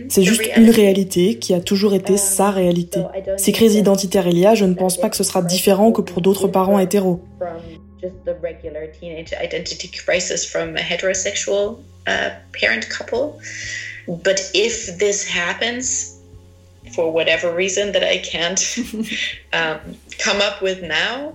C'est 0.08 0.22
juste 0.22 0.40
reality. 0.40 0.60
une 0.60 0.70
réalité 0.70 1.34
qui 1.38 1.54
a 1.54 1.60
toujours 1.60 1.94
été 1.94 2.16
sa 2.16 2.50
réalité. 2.50 3.00
Si 3.36 3.52
crise 3.52 3.74
identitaire 3.74 4.26
il 4.26 4.38
y 4.38 4.46
a, 4.46 4.54
je 4.54 4.64
ne 4.64 4.74
pense 4.74 4.96
pas 4.96 5.10
que 5.10 5.16
ce 5.16 5.24
sera 5.24 5.42
différent 5.42 5.92
que 5.92 6.00
pour 6.00 6.22
d'autres 6.22 6.48
parents 6.48 6.78
hétéros. 6.78 7.20
Just 8.00 8.24
the 8.24 8.34
regular 8.36 8.86
teenage 8.86 9.32
identity 9.32 9.88
crisis 10.04 10.48
from 10.50 10.76
a 10.76 10.80
heterosexual 10.80 11.82
uh, 12.06 12.30
parent 12.52 12.88
couple. 12.88 13.40
But 14.08 14.40
if 14.54 14.98
this 14.98 15.28
happens, 15.28 16.18
for 16.94 17.12
whatever 17.12 17.54
reason 17.54 17.92
that 17.92 18.02
I 18.02 18.18
can't 18.18 18.60
um, 19.52 19.78
come 20.18 20.40
up 20.40 20.62
with 20.62 20.82
now, 20.82 21.34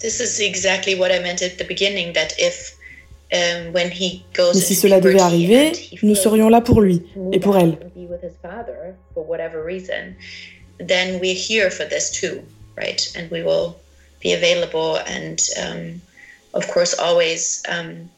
this 0.00 0.20
is 0.20 0.40
exactly 0.40 0.94
what 0.98 1.12
I 1.12 1.18
meant 1.20 1.42
at 1.42 1.58
the 1.58 1.64
beginning. 1.64 2.14
That 2.14 2.32
if 2.38 2.76
um, 3.32 3.72
when 3.72 3.90
he 3.90 4.24
goes 4.32 4.54
Mais 4.54 4.66
si 4.66 4.74
cela 4.74 5.00
devait 5.00 5.20
arriver, 5.20 5.72
nous 6.02 6.14
serions 6.14 6.48
là 6.48 6.60
pour 6.60 6.80
lui 6.80 7.00
to 7.14 7.30
et 7.32 7.40
pour 7.40 7.58
elle. 7.58 7.72
be 7.94 8.06
with 8.06 8.22
his 8.22 8.36
father 8.42 8.96
for 9.14 9.24
whatever 9.24 9.62
reason, 9.62 10.16
then 10.78 11.20
we're 11.20 11.34
here 11.34 11.70
for 11.70 11.84
this 11.84 12.10
too, 12.10 12.42
right? 12.76 13.12
And 13.16 13.30
we 13.30 13.42
will 13.42 13.76
be 14.22 14.32
available 14.32 14.96
and, 15.06 15.36
um, 15.62 16.00
of 16.54 16.66
course, 16.68 16.94
always. 16.98 17.62
Um, 17.68 18.10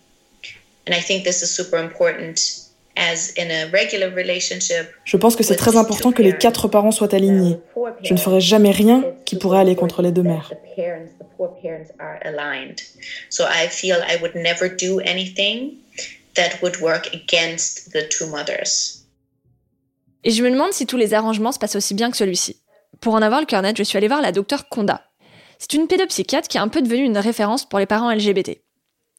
and 0.86 0.94
I 0.94 1.00
think 1.00 1.24
this 1.24 1.42
is 1.42 1.54
super 1.54 1.78
important 1.78 2.70
as 2.96 3.32
in 3.36 3.50
a 3.50 3.66
regular 3.70 4.10
relationship. 4.10 4.94
Je 5.04 5.16
pense 5.16 5.36
que 5.36 5.42
c'est 5.42 5.56
très 5.56 5.76
important 5.76 6.12
que 6.12 6.22
les 6.22 6.36
quatre 6.36 6.68
parents 6.68 6.90
soient 6.90 7.14
alignés. 7.14 7.58
Je 8.02 8.12
ne 8.12 8.18
ferai 8.18 8.40
jamais 8.40 8.70
rien 8.70 9.04
qui 9.24 9.36
pourrait 9.36 9.60
aller 9.60 9.76
contre 9.76 10.02
les 10.02 10.12
deux 10.12 10.22
mères. 10.22 10.52
So 13.30 13.44
I 13.44 13.68
feel 13.68 13.96
I 14.08 14.16
would 14.20 14.34
never 14.34 14.68
do 14.68 15.00
anything 15.00 15.78
that 16.34 16.60
would 16.62 16.80
work 16.80 17.08
against 17.14 17.92
the 17.92 18.08
two 18.08 18.26
mothers. 18.26 18.96
Et 20.22 20.30
je 20.30 20.42
me 20.42 20.50
demande 20.50 20.72
si 20.72 20.86
tous 20.86 20.98
les 20.98 21.14
arrangements 21.14 21.52
se 21.52 21.58
passent 21.58 21.76
aussi 21.76 21.94
bien 21.94 22.10
que 22.10 22.16
celui-ci. 22.16 22.60
Pour 23.00 23.14
en 23.14 23.22
avoir 23.22 23.40
le 23.40 23.46
cœur 23.46 23.62
net, 23.62 23.76
je 23.76 23.82
suis 23.82 23.96
allée 23.96 24.08
voir 24.08 24.20
la 24.20 24.32
docteure 24.32 24.68
Konda. 24.68 25.09
C'est 25.60 25.74
une 25.74 25.86
pédopsychiatre 25.86 26.48
qui 26.48 26.56
est 26.56 26.60
un 26.60 26.68
peu 26.68 26.80
devenue 26.80 27.04
une 27.04 27.18
référence 27.18 27.68
pour 27.68 27.78
les 27.78 27.84
parents 27.84 28.10
LGBT. 28.10 28.62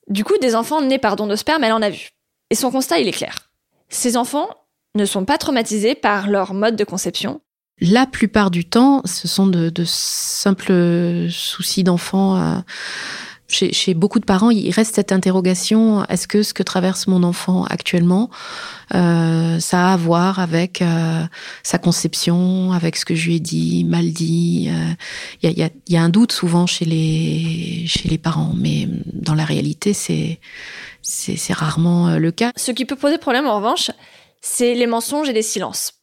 Du 0.08 0.24
coup, 0.24 0.34
des 0.42 0.56
enfants 0.56 0.82
nés 0.82 0.98
par 0.98 1.16
don 1.16 1.28
de 1.28 1.36
sperme, 1.36 1.64
elle 1.64 1.72
en 1.72 1.84
a 1.84 1.92
vu. 1.92 2.10
Et 2.50 2.56
son 2.56 2.72
constat, 2.72 3.00
il 3.00 3.08
est 3.08 3.14
clair. 3.14 3.52
Ces 3.90 4.18
enfants 4.18 4.50
ne 4.96 5.06
sont 5.06 5.24
pas 5.24 5.38
traumatisés 5.38 5.94
par 5.94 6.28
leur 6.28 6.56
mode 6.56 6.76
de 6.76 6.84
conception. 6.84 7.42
La 7.80 8.08
plupart 8.08 8.50
du 8.50 8.66
temps, 8.66 9.04
ce 9.06 9.28
sont 9.28 9.46
de, 9.46 9.72
simples 9.86 11.28
soucis 11.30 11.84
d'enfants. 11.84 12.64
Chez, 13.54 13.94
beaucoup 13.94 14.20
de 14.20 14.26
parents, 14.26 14.50
il 14.50 14.72
reste 14.72 14.96
cette 14.96 15.12
interrogation 15.12 16.06
est-ce 16.06 16.28
que 16.28 16.44
ce 16.44 16.54
que 16.54 16.64
traverse 16.64 17.08
mon 17.08 17.24
enfant 17.24 17.66
actuellement, 17.66 18.30
euh, 18.94 19.60
ça 19.60 19.90
a 19.90 19.94
à 19.94 19.98
voir 19.98 20.40
avec 20.40 20.82
euh, 20.82 21.24
sa 21.64 21.78
conception, 21.78 22.72
avec 22.72 22.96
ce 22.96 23.06
que 23.06 23.16
je 23.16 23.28
lui 23.28 23.36
ai 23.36 23.40
dit, 23.40 23.84
mal 23.84 24.12
dit 24.12 24.70
Il 25.42 25.52
y, 25.52 25.64
a, 25.64 25.70
y, 25.88 25.98
a, 25.98 26.02
un 26.02 26.10
doute 26.10 26.32
souvent 26.32 26.66
chez 26.66 26.86
les, 26.86 28.18
parents, 28.22 28.54
mais 28.56 28.88
dans 29.14 29.36
la 29.36 29.46
réalité, 29.46 29.94
c'est 29.94 31.54
rarement 31.54 32.18
le 32.18 32.32
cas. 32.32 32.52
Ce 32.56 32.72
qui 32.72 32.86
peut 32.86 32.96
poser 32.96 33.18
problème, 33.18 33.48
en 33.48 33.58
revanche, 33.58 33.92
c'est 34.42 34.74
les 34.74 34.88
mensonges 34.88 35.30
et 35.30 35.34
les 35.34 35.42
silences. 35.42 35.94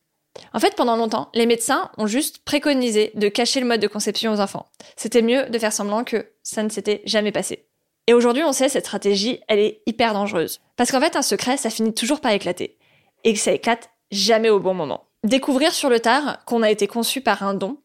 En 0.52 0.60
fait, 0.60 0.74
pendant 0.76 0.96
longtemps, 0.96 1.30
les 1.34 1.46
médecins 1.46 1.90
ont 1.98 2.06
juste 2.06 2.38
préconisé 2.44 3.10
de 3.14 3.28
cacher 3.28 3.60
le 3.60 3.66
mode 3.66 3.80
de 3.80 3.86
conception 3.86 4.32
aux 4.32 4.40
enfants. 4.40 4.66
C'était 4.96 5.22
mieux 5.22 5.46
de 5.48 5.58
faire 5.58 5.72
semblant 5.72 6.04
que 6.04 6.26
ça 6.48 6.62
ne 6.62 6.70
s'était 6.70 7.02
jamais 7.04 7.32
passé. 7.32 7.66
Et 8.06 8.14
aujourd'hui, 8.14 8.42
on 8.42 8.52
sait, 8.52 8.70
cette 8.70 8.86
stratégie, 8.86 9.40
elle 9.48 9.58
est 9.58 9.82
hyper 9.84 10.14
dangereuse. 10.14 10.60
Parce 10.76 10.90
qu'en 10.90 11.00
fait, 11.00 11.14
un 11.14 11.22
secret, 11.22 11.58
ça 11.58 11.68
finit 11.68 11.92
toujours 11.92 12.20
par 12.22 12.32
éclater. 12.32 12.78
Et 13.24 13.34
que 13.34 13.38
ça 13.38 13.52
éclate 13.52 13.90
jamais 14.10 14.48
au 14.48 14.58
bon 14.58 14.72
moment. 14.72 15.04
Découvrir 15.24 15.72
sur 15.72 15.90
le 15.90 16.00
tard 16.00 16.42
qu'on 16.46 16.62
a 16.62 16.70
été 16.70 16.86
conçu 16.86 17.20
par 17.20 17.42
un 17.42 17.52
don, 17.52 17.76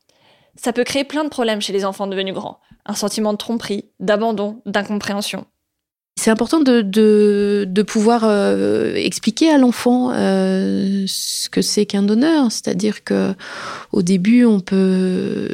ça 0.56 0.72
peut 0.72 0.86
créer 0.86 1.04
plein 1.04 1.26
de 1.26 1.30
problèmes 1.30 1.60
chez 1.60 1.74
les 1.74 1.84
enfants 1.84 2.08
devenus 2.08 2.34
grands. 2.34 2.62
Un 2.86 2.94
sentiment 2.94 3.34
de 3.34 3.38
tromperie, 3.38 3.90
d'abandon, 4.00 4.62
d'incompréhension. 4.66 5.46
C'est 6.16 6.32
important 6.32 6.62
de, 6.62 7.84
pouvoir 7.86 8.24
euh, 8.24 8.94
expliquer 8.96 9.50
à 9.50 9.58
l'enfant 9.58 10.12
euh, 10.14 11.04
ce 11.06 11.50
que 11.50 11.62
c'est 11.62 11.86
qu'un 11.86 12.04
donneur. 12.04 12.50
C'est-à-dire 12.50 13.04
que 13.04 13.34
au 13.92 14.04
début, 14.04 14.46
on 14.46 14.62
peut 14.62 15.50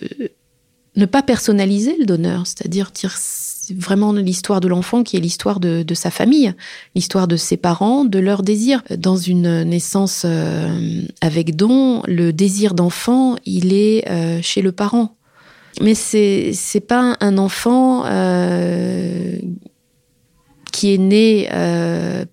ne 1.00 1.06
pas 1.06 1.24
personnaliser 1.24 1.96
le 1.98 2.06
donneur, 2.06 2.46
c'est-à-dire 2.46 2.92
dire 2.92 3.16
vraiment 3.76 4.14
l'histoire 4.14 4.62
de 4.62 4.68
l'enfant 4.68 5.04
qui 5.04 5.16
est 5.16 5.20
l'histoire 5.20 5.60
de, 5.60 5.94
sa 5.94 6.10
famille, 6.12 6.54
l'histoire 6.96 7.28
de 7.28 7.36
ses 7.36 7.58
parents, 7.58 8.06
de 8.06 8.20
leurs 8.20 8.44
désirs. 8.44 8.84
Dans 8.98 9.16
une 9.16 9.64
naissance 9.64 10.24
euh, 10.26 11.02
avec 11.22 11.56
don, 11.56 12.02
le 12.08 12.32
désir 12.34 12.74
d'enfant, 12.74 13.36
il 13.46 13.74
est 13.74 14.06
chez 14.42 14.62
le 14.62 14.72
parent. 14.72 15.16
Mais 15.82 15.94
c'est 15.94 16.86
pas 16.88 17.16
un 17.20 17.38
enfant 17.38 18.04
qui 20.72 20.94
est 20.94 20.98
né 20.98 21.50
euh, 21.52 22.26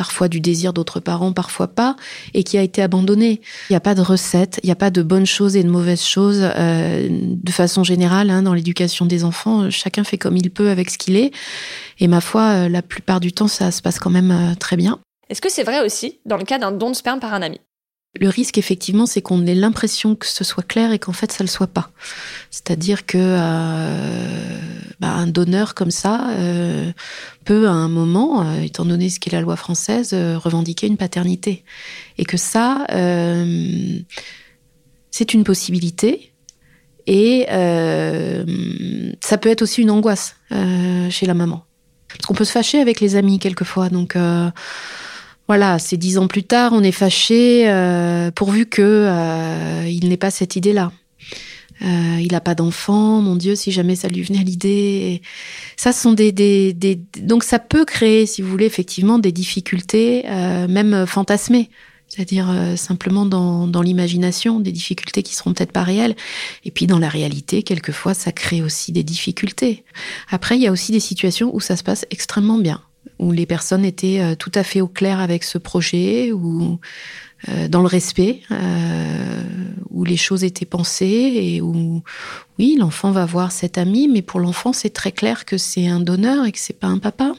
parfois 0.00 0.28
du 0.28 0.40
désir 0.40 0.72
d'autres 0.72 0.98
parents, 0.98 1.34
parfois 1.34 1.68
pas, 1.68 1.94
et 2.32 2.42
qui 2.42 2.56
a 2.56 2.62
été 2.62 2.80
abandonné. 2.80 3.42
Il 3.68 3.72
n'y 3.74 3.76
a 3.76 3.80
pas 3.80 3.94
de 3.94 4.00
recette, 4.00 4.58
il 4.62 4.66
n'y 4.66 4.72
a 4.72 4.74
pas 4.74 4.88
de 4.88 5.02
bonnes 5.02 5.26
choses 5.26 5.56
et 5.56 5.62
de 5.62 5.68
mauvaises 5.68 6.02
choses. 6.02 6.40
Euh, 6.42 7.06
de 7.10 7.52
façon 7.52 7.84
générale, 7.84 8.30
hein, 8.30 8.40
dans 8.40 8.54
l'éducation 8.54 9.04
des 9.04 9.24
enfants, 9.24 9.68
chacun 9.68 10.02
fait 10.02 10.16
comme 10.16 10.38
il 10.38 10.50
peut 10.50 10.70
avec 10.70 10.88
ce 10.88 10.96
qu'il 10.96 11.18
est. 11.18 11.32
Et 11.98 12.08
ma 12.08 12.22
foi, 12.22 12.44
euh, 12.44 12.68
la 12.70 12.80
plupart 12.80 13.20
du 13.20 13.32
temps, 13.32 13.46
ça 13.46 13.70
se 13.70 13.82
passe 13.82 13.98
quand 13.98 14.08
même 14.08 14.56
très 14.58 14.78
bien. 14.78 15.00
Est-ce 15.28 15.42
que 15.42 15.50
c'est 15.50 15.64
vrai 15.64 15.84
aussi 15.84 16.20
dans 16.24 16.38
le 16.38 16.44
cas 16.44 16.58
d'un 16.58 16.72
don 16.72 16.88
de 16.88 16.96
sperme 16.96 17.20
par 17.20 17.34
un 17.34 17.42
ami? 17.42 17.60
Le 18.18 18.28
risque, 18.28 18.58
effectivement, 18.58 19.06
c'est 19.06 19.22
qu'on 19.22 19.46
ait 19.46 19.54
l'impression 19.54 20.16
que 20.16 20.26
ce 20.26 20.42
soit 20.42 20.66
clair 20.66 20.90
et 20.92 20.98
qu'en 20.98 21.12
fait, 21.12 21.30
ça 21.30 21.44
ne 21.44 21.46
le 21.46 21.50
soit 21.50 21.68
pas. 21.68 21.90
C'est-à-dire 22.50 23.06
que 23.06 23.18
euh, 23.18 24.58
bah, 24.98 25.10
un 25.10 25.28
donneur 25.28 25.74
comme 25.74 25.92
ça 25.92 26.28
euh, 26.30 26.90
peut, 27.44 27.68
à 27.68 27.72
un 27.72 27.88
moment, 27.88 28.44
euh, 28.44 28.62
étant 28.62 28.84
donné 28.84 29.10
ce 29.10 29.20
qu'est 29.20 29.30
la 29.30 29.40
loi 29.40 29.54
française, 29.54 30.12
revendiquer 30.12 30.88
une 30.88 30.96
paternité. 30.96 31.62
Et 32.18 32.24
que 32.24 32.36
ça, 32.36 32.84
c'est 35.10 35.34
une 35.34 35.44
possibilité. 35.44 36.32
Et 37.06 37.46
ça 37.48 39.38
peut 39.38 39.50
être 39.50 39.62
aussi 39.62 39.82
une 39.82 39.90
angoisse 39.90 40.34
chez 40.50 41.26
la 41.26 41.34
maman. 41.34 41.64
Parce 42.08 42.26
qu'on 42.26 42.34
peut 42.34 42.44
se 42.44 42.50
fâcher 42.52 42.80
avec 42.80 43.00
les 43.00 43.14
amis 43.14 43.38
quelquefois. 43.38 43.88
Donc 43.88 44.16
voilà, 45.50 45.80
c'est 45.80 45.96
dix 45.96 46.16
ans 46.16 46.28
plus 46.28 46.44
tard, 46.44 46.70
on 46.74 46.84
est 46.84 46.92
fâché, 46.92 47.68
euh, 47.68 48.30
pourvu 48.30 48.66
que 48.66 48.82
euh, 48.82 49.84
il 49.88 50.08
n'ait 50.08 50.16
pas 50.16 50.30
cette 50.30 50.54
idée-là. 50.54 50.92
Euh, 51.82 52.20
il 52.20 52.30
n'a 52.30 52.40
pas 52.40 52.54
d'enfant, 52.54 53.20
mon 53.20 53.34
Dieu, 53.34 53.56
si 53.56 53.72
jamais 53.72 53.96
ça 53.96 54.06
lui 54.06 54.22
venait 54.22 54.44
l'idée. 54.44 55.22
Ça 55.76 55.90
sont 55.90 56.12
des, 56.12 56.30
des, 56.30 56.72
des, 56.72 57.00
donc 57.20 57.42
ça 57.42 57.58
peut 57.58 57.84
créer, 57.84 58.26
si 58.26 58.42
vous 58.42 58.48
voulez, 58.48 58.64
effectivement 58.64 59.18
des 59.18 59.32
difficultés, 59.32 60.22
même 60.68 61.04
fantasmées, 61.04 61.68
c'est-à-dire 62.06 62.46
simplement 62.76 63.26
dans, 63.26 63.66
dans 63.66 63.82
l'imagination, 63.82 64.60
des 64.60 64.70
difficultés 64.70 65.24
qui 65.24 65.34
seront 65.34 65.52
peut-être 65.52 65.72
pas 65.72 65.82
réelles. 65.82 66.14
Et 66.64 66.70
puis 66.70 66.86
dans 66.86 67.00
la 67.00 67.08
réalité, 67.08 67.64
quelquefois, 67.64 68.14
ça 68.14 68.30
crée 68.30 68.62
aussi 68.62 68.92
des 68.92 69.02
difficultés. 69.02 69.82
Après, 70.30 70.56
il 70.56 70.62
y 70.62 70.68
a 70.68 70.70
aussi 70.70 70.92
des 70.92 71.00
situations 71.00 71.52
où 71.52 71.58
ça 71.58 71.74
se 71.74 71.82
passe 71.82 72.06
extrêmement 72.12 72.58
bien 72.58 72.80
où 73.20 73.32
les 73.32 73.46
personnes 73.46 73.84
étaient 73.84 74.20
euh, 74.20 74.34
tout 74.34 74.50
à 74.54 74.64
fait 74.64 74.80
au 74.80 74.88
clair 74.88 75.20
avec 75.20 75.44
ce 75.44 75.58
projet, 75.58 76.32
ou 76.32 76.80
euh, 77.48 77.68
dans 77.68 77.82
le 77.82 77.86
respect, 77.86 78.40
euh, 78.50 79.42
où 79.90 80.04
les 80.04 80.16
choses 80.16 80.42
étaient 80.42 80.64
pensées 80.64 81.32
et 81.34 81.60
où, 81.60 82.02
oui, 82.58 82.76
l'enfant 82.78 83.10
va 83.10 83.26
voir 83.26 83.52
cet 83.52 83.76
ami, 83.76 84.08
mais 84.08 84.22
pour 84.22 84.40
l'enfant, 84.40 84.72
c'est 84.72 84.90
très 84.90 85.12
clair 85.12 85.44
que 85.44 85.58
c'est 85.58 85.86
un 85.86 86.00
donneur 86.00 86.46
et 86.46 86.52
que 86.52 86.58
c'est 86.58 86.78
pas 86.78 86.86
un 86.86 86.98
papa. 86.98 87.34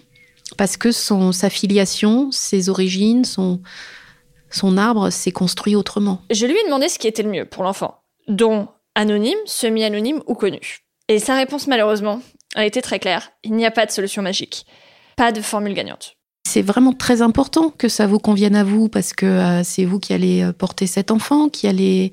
Parce 0.55 0.77
que 0.77 0.91
son, 0.91 1.31
sa 1.31 1.49
filiation, 1.49 2.29
ses 2.31 2.69
origines, 2.69 3.25
son, 3.25 3.59
son 4.51 4.77
arbre 4.77 5.09
s'est 5.09 5.31
construit 5.31 5.75
autrement. 5.75 6.21
Je 6.29 6.45
lui 6.45 6.55
ai 6.57 6.63
demandé 6.65 6.89
ce 6.89 6.99
qui 6.99 7.07
était 7.07 7.23
le 7.23 7.31
mieux 7.31 7.45
pour 7.45 7.63
l'enfant, 7.63 8.03
dont 8.27 8.67
anonyme, 8.93 9.39
semi-anonyme 9.45 10.21
ou 10.27 10.35
connu. 10.35 10.81
Et 11.07 11.17
sa 11.17 11.35
réponse, 11.35 11.65
malheureusement, 11.65 12.21
a 12.53 12.67
été 12.67 12.83
très 12.83 12.99
claire. 12.99 13.31
Il 13.43 13.53
n'y 13.53 13.65
a 13.65 13.71
pas 13.71 13.87
de 13.87 13.91
solution 13.91 14.21
magique 14.21 14.65
pas 15.21 15.31
de 15.31 15.41
formule 15.43 15.75
gagnante. 15.75 16.15
C'est 16.49 16.63
vraiment 16.63 16.93
très 16.93 17.21
important 17.21 17.69
que 17.69 17.89
ça 17.89 18.07
vous 18.07 18.17
convienne 18.17 18.55
à 18.55 18.63
vous 18.63 18.89
parce 18.89 19.13
que 19.13 19.27
euh, 19.27 19.63
c'est 19.63 19.85
vous 19.85 19.99
qui 19.99 20.13
allez 20.13 20.41
euh, 20.41 20.51
porter 20.51 20.87
cet 20.87 21.11
enfant, 21.11 21.47
qui 21.47 21.67
allez 21.67 22.11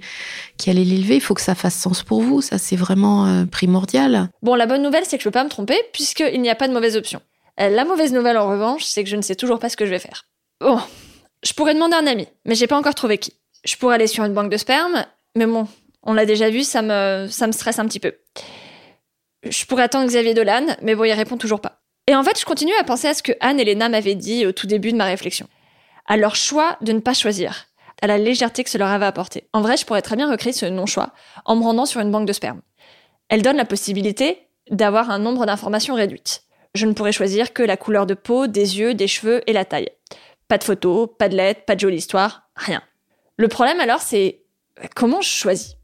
qui 0.59 0.69
allez 0.69 0.85
l'élever. 0.85 1.15
Il 1.15 1.23
faut 1.23 1.33
que 1.33 1.41
ça 1.41 1.55
fasse 1.55 1.75
sens 1.75 2.03
pour 2.03 2.21
vous. 2.21 2.43
Ça, 2.43 2.59
c'est 2.59 2.77
vraiment 2.77 3.25
euh, 3.25 3.47
primordial. 3.47 4.29
Bon, 4.43 4.55
la 4.57 4.67
bonne 4.67 4.83
nouvelle, 4.83 5.05
c'est 5.07 5.17
que 5.17 5.23
je 5.23 5.29
peux 5.29 5.33
pas 5.33 5.43
me 5.43 5.49
tromper 5.49 5.79
puisqu'il 5.95 6.39
n'y 6.43 6.51
a 6.51 6.55
pas 6.55 6.69
de 6.69 6.75
mauvaise 6.75 6.97
option. 6.99 7.23
la 7.57 7.87
mauvaise 7.87 8.13
nouvelle, 8.13 8.37
en 8.37 8.51
revanche, 8.51 8.85
c'est 8.85 9.05
que 9.05 9.09
je 9.09 9.17
ne 9.17 9.23
sais 9.23 9.37
toujours 9.37 9.59
pas 9.59 9.71
ce 9.71 9.79
que 9.79 9.87
je 9.87 9.91
vais 9.91 9.99
faire. 9.99 10.27
Bon, 10.61 10.79
je 11.43 11.55
pourrais 11.55 11.73
demander 11.73 11.97
un 11.97 12.07
ami, 12.07 12.29
mais 12.45 12.57
j'ai 12.57 12.67
pas 12.67 12.77
encore 12.77 12.95
trouvé 12.95 13.17
qui. 13.17 13.33
Je 13.65 13.75
pourrais 13.77 13.95
aller 13.95 14.07
sur 14.07 14.23
une 14.23 14.35
banque 14.35 14.51
de 14.51 14.59
sperme, 14.59 15.07
mais 15.35 15.47
bon, 15.47 15.67
on 16.03 16.13
l'a 16.13 16.27
déjà 16.27 16.51
vu, 16.51 16.63
ça 16.63 16.83
me 16.83 17.27
ça 17.31 17.47
me 17.47 17.53
stresse 17.53 17.79
un 17.79 17.87
petit 17.87 18.01
peu. 18.01 18.13
Je 19.49 19.65
pourrais 19.65 19.85
attendre 19.85 20.07
Xavier 20.07 20.35
Dolan, 20.35 20.67
mais 20.83 20.95
bon, 20.95 21.05
il 21.05 21.13
répond 21.13 21.39
toujours 21.39 21.63
pas. 21.63 21.78
Et 22.09 22.15
en 22.15 22.25
fait, 22.25 22.41
je 22.41 22.47
continue 22.47 22.73
à 22.81 22.85
penser 22.85 23.07
à 23.07 23.13
ce 23.13 23.23
que 23.23 23.33
Anne 23.41 23.61
et 23.61 23.65
Léna 23.67 23.91
m'avaient 23.91 24.15
dit 24.15 24.47
au 24.47 24.53
tout 24.53 24.67
début 24.67 24.93
de 24.93 24.97
ma 24.97 25.05
réflexion. 25.05 25.47
À 26.07 26.17
leur 26.17 26.37
choix 26.37 26.79
de 26.81 26.93
ne 26.93 27.01
pas 27.01 27.13
choisir, 27.13 27.67
à 28.01 28.07
la 28.07 28.17
légèreté 28.17 28.65
que 28.65 28.71
cela 28.71 28.91
avait 28.91 29.05
apporté. 29.05 29.45
En 29.53 29.61
vrai, 29.61 29.77
je 29.77 29.85
pourrais 29.85 30.01
très 30.01 30.17
bien 30.17 30.31
recréer 30.31 30.55
ce 30.55 30.65
non-choix 30.65 31.13
en 31.45 31.55
me 31.55 31.63
rendant 31.63 31.85
sur 31.85 32.01
une 32.01 32.11
banque 32.11 32.27
de 32.27 32.33
sperme. 32.33 32.63
Elle 33.29 33.43
donne 33.43 33.59
la 33.59 33.67
possibilité 33.67 34.39
d'avoir 34.71 35.11
un 35.11 35.19
nombre 35.19 35.45
d'informations 35.45 35.95
réduites. 35.95 36.45
Je 36.75 36.87
ne 36.87 36.95
pourrais 36.95 37.13
choisir 37.13 37.53
que 37.53 37.63
la 37.63 37.77
couleur 37.77 38.07
de 38.07 38.15
peau, 38.15 38.47
des 38.47 38.79
yeux, 38.79 38.95
des 38.95 39.07
cheveux 39.07 39.43
et 39.47 39.53
la 39.53 39.67
taille. 39.67 39.91
Pas 40.49 40.57
de 40.57 40.65
photos, 40.65 41.11
pas 41.19 41.29
de 41.29 41.37
lettres, 41.37 41.67
pas 41.67 41.75
de 41.75 41.81
jolie 41.81 41.99
histoire, 41.99 42.49
rien. 42.57 42.81
Le 43.37 43.49
problème 43.49 43.81
alors, 43.81 44.01
c'est 44.01 44.45
comment 44.97 45.21
je 45.21 45.29
choisis? 45.29 45.77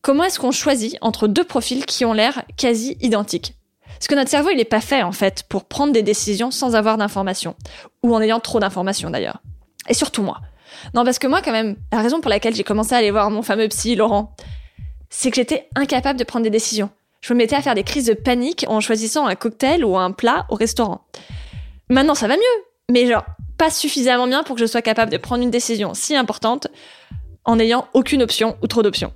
Comment 0.00 0.22
est-ce 0.22 0.38
qu'on 0.38 0.52
choisit 0.52 0.96
entre 1.00 1.26
deux 1.26 1.42
profils 1.42 1.86
qui 1.86 2.04
ont 2.04 2.12
l'air 2.12 2.44
quasi 2.56 2.96
identiques? 3.00 3.54
Parce 3.98 4.08
que 4.08 4.14
notre 4.14 4.30
cerveau, 4.30 4.50
il 4.50 4.56
n'est 4.56 4.64
pas 4.64 4.80
fait, 4.80 5.02
en 5.02 5.12
fait, 5.12 5.44
pour 5.48 5.64
prendre 5.64 5.92
des 5.92 6.02
décisions 6.02 6.50
sans 6.50 6.76
avoir 6.76 6.98
d'informations. 6.98 7.56
Ou 8.02 8.14
en 8.14 8.20
ayant 8.20 8.40
trop 8.40 8.60
d'informations, 8.60 9.10
d'ailleurs. 9.10 9.40
Et 9.88 9.94
surtout 9.94 10.22
moi. 10.22 10.40
Non, 10.94 11.04
parce 11.04 11.18
que 11.18 11.26
moi, 11.26 11.40
quand 11.42 11.52
même, 11.52 11.76
la 11.92 12.02
raison 12.02 12.20
pour 12.20 12.30
laquelle 12.30 12.54
j'ai 12.54 12.64
commencé 12.64 12.94
à 12.94 12.98
aller 12.98 13.10
voir 13.10 13.30
mon 13.30 13.42
fameux 13.42 13.68
psy, 13.68 13.96
Laurent, 13.96 14.34
c'est 15.08 15.30
que 15.30 15.36
j'étais 15.36 15.68
incapable 15.74 16.18
de 16.18 16.24
prendre 16.24 16.44
des 16.44 16.50
décisions. 16.50 16.90
Je 17.20 17.32
me 17.32 17.38
mettais 17.38 17.56
à 17.56 17.62
faire 17.62 17.74
des 17.74 17.82
crises 17.82 18.06
de 18.06 18.14
panique 18.14 18.66
en 18.68 18.80
choisissant 18.80 19.26
un 19.26 19.34
cocktail 19.34 19.84
ou 19.84 19.96
un 19.96 20.12
plat 20.12 20.46
au 20.48 20.54
restaurant. 20.54 21.06
Maintenant, 21.88 22.14
ça 22.14 22.28
va 22.28 22.36
mieux, 22.36 22.64
mais 22.90 23.06
genre, 23.06 23.24
pas 23.56 23.70
suffisamment 23.70 24.26
bien 24.26 24.42
pour 24.42 24.56
que 24.56 24.60
je 24.60 24.66
sois 24.66 24.82
capable 24.82 25.10
de 25.10 25.16
prendre 25.16 25.42
une 25.42 25.50
décision 25.50 25.94
si 25.94 26.14
importante 26.14 26.68
en 27.44 27.56
n'ayant 27.56 27.88
aucune 27.94 28.22
option 28.22 28.56
ou 28.62 28.66
trop 28.66 28.82
d'options. 28.82 29.12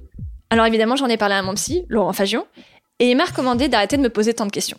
Alors 0.51 0.67
évidemment, 0.67 0.97
j'en 0.97 1.07
ai 1.07 1.17
parlé 1.17 1.35
à 1.35 1.43
mon 1.43 1.55
psy, 1.55 1.85
Laurent 1.89 2.13
Fagion, 2.13 2.47
et 3.01 3.11
il 3.11 3.17
m'a 3.17 3.25
recommandé 3.25 3.69
d'arrêter 3.69 3.97
de 3.97 4.03
me 4.03 4.11
poser 4.11 4.35
tant 4.35 4.47
de 4.47 4.53
questions. 4.53 4.79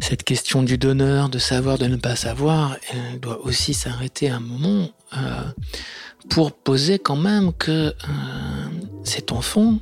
Cette 0.00 0.24
question 0.24 0.62
du 0.62 0.78
donneur, 0.78 1.28
de 1.28 1.38
savoir, 1.38 1.78
de 1.78 1.86
ne 1.86 1.96
pas 1.96 2.16
savoir, 2.16 2.76
elle 2.90 3.20
doit 3.20 3.44
aussi 3.44 3.74
s'arrêter 3.74 4.30
un 4.30 4.40
moment 4.40 4.88
euh, 5.16 5.42
pour 6.30 6.52
poser 6.52 6.98
quand 6.98 7.16
même 7.16 7.52
que 7.52 7.70
euh, 7.70 7.92
cet 9.04 9.30
enfant, 9.30 9.78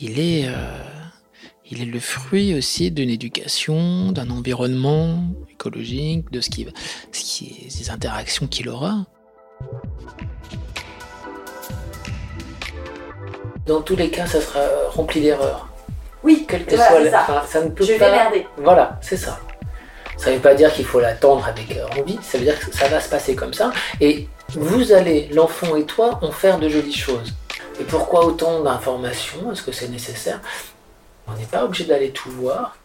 il 0.00 0.18
est, 0.18 0.48
euh, 0.48 0.82
il 1.70 1.80
est 1.80 1.86
le 1.86 2.00
fruit 2.00 2.54
aussi 2.54 2.90
d'une 2.90 3.10
éducation, 3.10 4.10
d'un 4.10 4.30
environnement 4.30 5.22
écologique, 5.50 6.30
de 6.32 6.40
ce 6.40 6.50
qui, 6.50 6.66
ce 7.12 7.20
qui, 7.20 7.68
des 7.78 7.90
interactions 7.90 8.48
qu'il 8.48 8.68
aura. 8.68 9.06
Dans 13.66 13.82
tous 13.82 13.96
les 13.96 14.10
cas, 14.10 14.26
ça 14.26 14.40
sera 14.40 14.60
rempli 14.90 15.20
d'erreurs. 15.20 15.67
Oui, 16.22 16.44
Quelle 16.48 16.64
que 16.66 16.74
voilà, 16.74 16.90
soit 16.90 17.00
la- 17.00 17.10
ça. 17.10 17.20
enfin, 17.22 17.42
ça 17.46 17.60
ne 17.62 17.70
peut 17.70 17.84
Je 17.84 17.92
vais 17.92 18.10
merder. 18.10 18.46
Voilà, 18.56 18.98
c'est 19.02 19.16
ça. 19.16 19.38
Ça 20.16 20.30
ne 20.30 20.36
veut 20.36 20.42
pas 20.42 20.54
dire 20.54 20.72
qu'il 20.72 20.84
faut 20.84 20.98
l'attendre 20.98 21.46
avec 21.46 21.70
euh, 21.76 21.86
envie, 22.00 22.18
ça 22.22 22.38
veut 22.38 22.44
dire 22.44 22.58
que 22.58 22.74
ça 22.74 22.88
va 22.88 23.00
se 23.00 23.08
passer 23.08 23.36
comme 23.36 23.54
ça. 23.54 23.72
Et 24.00 24.26
vous 24.50 24.92
allez, 24.92 25.28
l'enfant 25.32 25.76
et 25.76 25.84
toi, 25.84 26.18
en 26.22 26.32
faire 26.32 26.58
de 26.58 26.68
jolies 26.68 26.92
choses. 26.92 27.32
Et 27.80 27.84
pourquoi 27.84 28.24
autant 28.26 28.60
d'informations? 28.62 29.52
Est-ce 29.52 29.62
que 29.62 29.70
c'est 29.70 29.88
nécessaire? 29.88 30.40
On 31.28 31.32
n'est 31.34 31.46
pas 31.46 31.64
obligé 31.64 31.84
d'aller 31.84 32.10
tout 32.10 32.30
voir. 32.32 32.76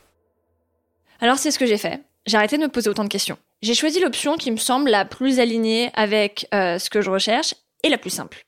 Alors 1.21 1.37
c'est 1.37 1.49
ce 1.51 1.57
que 1.57 1.65
j'ai 1.65 1.77
fait. 1.77 2.01
J'ai 2.27 2.37
arrêté 2.37 2.57
de 2.57 2.63
me 2.63 2.69
poser 2.69 2.89
autant 2.89 3.03
de 3.03 3.09
questions. 3.09 3.37
J'ai 3.61 3.73
choisi 3.73 3.99
l'option 3.99 4.35
qui 4.37 4.51
me 4.51 4.57
semble 4.57 4.89
la 4.91 5.05
plus 5.05 5.39
alignée 5.39 5.89
avec 5.95 6.47
euh, 6.53 6.77
ce 6.77 6.89
que 6.89 7.01
je 7.01 7.09
recherche 7.09 7.55
et 7.81 7.89
la 7.89 7.97
plus 7.97 8.09
simple. 8.11 8.45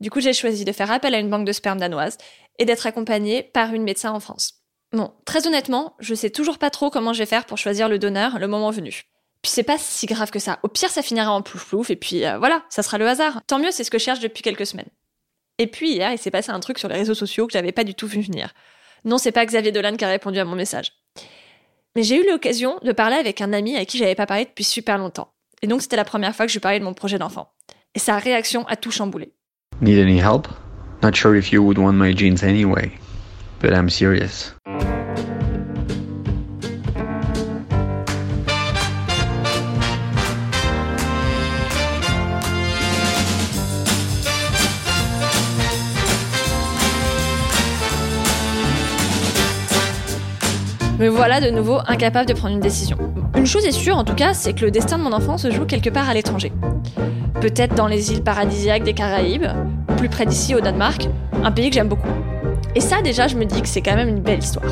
Du 0.00 0.10
coup, 0.10 0.20
j'ai 0.20 0.32
choisi 0.32 0.64
de 0.64 0.72
faire 0.72 0.90
appel 0.90 1.14
à 1.14 1.18
une 1.18 1.30
banque 1.30 1.44
de 1.46 1.52
sperme 1.52 1.78
danoise 1.78 2.18
et 2.60 2.64
d'être 2.64 2.86
accompagnée 2.86 3.42
par 3.42 3.74
une 3.74 3.82
médecin 3.82 4.12
en 4.12 4.20
France. 4.20 4.60
Bon, 4.92 5.12
très 5.24 5.46
honnêtement, 5.46 5.96
je 5.98 6.14
sais 6.14 6.30
toujours 6.30 6.58
pas 6.58 6.70
trop 6.70 6.90
comment 6.90 7.12
je 7.12 7.18
vais 7.18 7.26
faire 7.26 7.46
pour 7.46 7.58
choisir 7.58 7.88
le 7.88 7.98
donneur 7.98 8.38
le 8.38 8.46
moment 8.46 8.70
venu. 8.70 9.02
Puis 9.42 9.50
c'est 9.50 9.62
pas 9.62 9.78
si 9.78 10.06
grave 10.06 10.30
que 10.30 10.38
ça. 10.38 10.58
Au 10.62 10.68
pire, 10.68 10.90
ça 10.90 11.02
finira 11.02 11.32
en 11.32 11.42
plouf-plouf 11.42 11.90
et 11.90 11.96
puis 11.96 12.26
euh, 12.26 12.38
voilà, 12.38 12.62
ça 12.68 12.82
sera 12.82 12.98
le 12.98 13.08
hasard. 13.08 13.40
Tant 13.46 13.58
mieux, 13.58 13.70
c'est 13.70 13.84
ce 13.84 13.90
que 13.90 13.98
je 13.98 14.04
cherche 14.04 14.20
depuis 14.20 14.42
quelques 14.42 14.66
semaines. 14.66 14.90
Et 15.58 15.66
puis 15.66 15.92
hier, 15.92 16.12
il 16.12 16.18
s'est 16.18 16.30
passé 16.30 16.50
un 16.50 16.60
truc 16.60 16.78
sur 16.78 16.88
les 16.88 16.96
réseaux 16.96 17.14
sociaux 17.14 17.46
que 17.46 17.52
j'avais 17.52 17.72
pas 17.72 17.84
du 17.84 17.94
tout 17.94 18.06
vu 18.06 18.20
venir. 18.20 18.52
Non, 19.04 19.16
c'est 19.16 19.32
pas 19.32 19.46
Xavier 19.46 19.72
Dolan 19.72 19.96
qui 19.96 20.04
a 20.04 20.08
répondu 20.08 20.38
à 20.38 20.44
mon 20.44 20.56
message. 20.56 20.92
Mais 21.96 22.02
j'ai 22.02 22.16
eu 22.16 22.28
l'occasion 22.28 22.78
de 22.82 22.92
parler 22.92 23.16
avec 23.16 23.40
un 23.40 23.52
ami 23.52 23.76
à 23.76 23.84
qui 23.84 23.96
j'avais 23.96 24.14
pas 24.14 24.26
parlé 24.26 24.44
depuis 24.44 24.64
super 24.64 24.98
longtemps. 24.98 25.32
Et 25.62 25.66
donc 25.66 25.82
c'était 25.82 25.96
la 25.96 26.04
première 26.04 26.36
fois 26.36 26.46
que 26.46 26.52
je 26.52 26.56
lui 26.56 26.60
parlais 26.60 26.78
de 26.78 26.84
mon 26.84 26.94
projet 26.94 27.18
d'enfant. 27.18 27.52
Et 27.94 27.98
sa 27.98 28.18
réaction 28.18 28.66
a 28.68 28.76
tout 28.76 28.90
chamboulé. 28.90 29.32
Need 29.80 29.98
any 29.98 30.18
help? 30.18 30.48
Not 31.02 31.16
sure 31.16 31.34
if 31.34 31.50
you 31.50 31.62
would 31.62 31.78
want 31.78 31.96
my 31.96 32.12
jeans 32.12 32.42
anyway, 32.42 32.92
but 33.60 33.72
I'm 33.72 33.88
serious. 33.88 34.52
Me 50.98 51.08
voilà 51.08 51.40
de 51.40 51.48
nouveau 51.48 51.78
incapable 51.86 52.26
de 52.26 52.34
prendre 52.34 52.54
une 52.54 52.60
décision. 52.60 52.98
Une 53.34 53.46
chose 53.46 53.64
est 53.64 53.72
sûre 53.72 53.96
en 53.96 54.04
tout 54.04 54.14
cas, 54.14 54.34
c'est 54.34 54.52
que 54.52 54.66
le 54.66 54.70
destin 54.70 54.98
de 54.98 55.02
mon 55.02 55.14
enfant 55.14 55.38
se 55.38 55.50
joue 55.50 55.64
quelque 55.64 55.88
part 55.88 56.10
à 56.10 56.12
l'étranger. 56.12 56.52
Peut-être 57.40 57.74
dans 57.74 57.86
les 57.86 58.12
îles 58.12 58.22
paradisiaques 58.22 58.84
des 58.84 58.92
Caraïbes, 58.92 59.46
plus 60.00 60.08
près 60.08 60.24
d'ici 60.24 60.54
au 60.54 60.60
Danemark, 60.62 61.08
un 61.44 61.52
pays 61.52 61.68
que 61.68 61.74
j'aime 61.74 61.88
beaucoup. 61.88 62.08
Et 62.74 62.80
ça 62.80 63.02
déjà, 63.02 63.28
je 63.28 63.36
me 63.36 63.44
dis 63.44 63.60
que 63.60 63.68
c'est 63.68 63.82
quand 63.82 63.96
même 63.96 64.08
une 64.08 64.20
belle 64.20 64.38
histoire. 64.38 64.64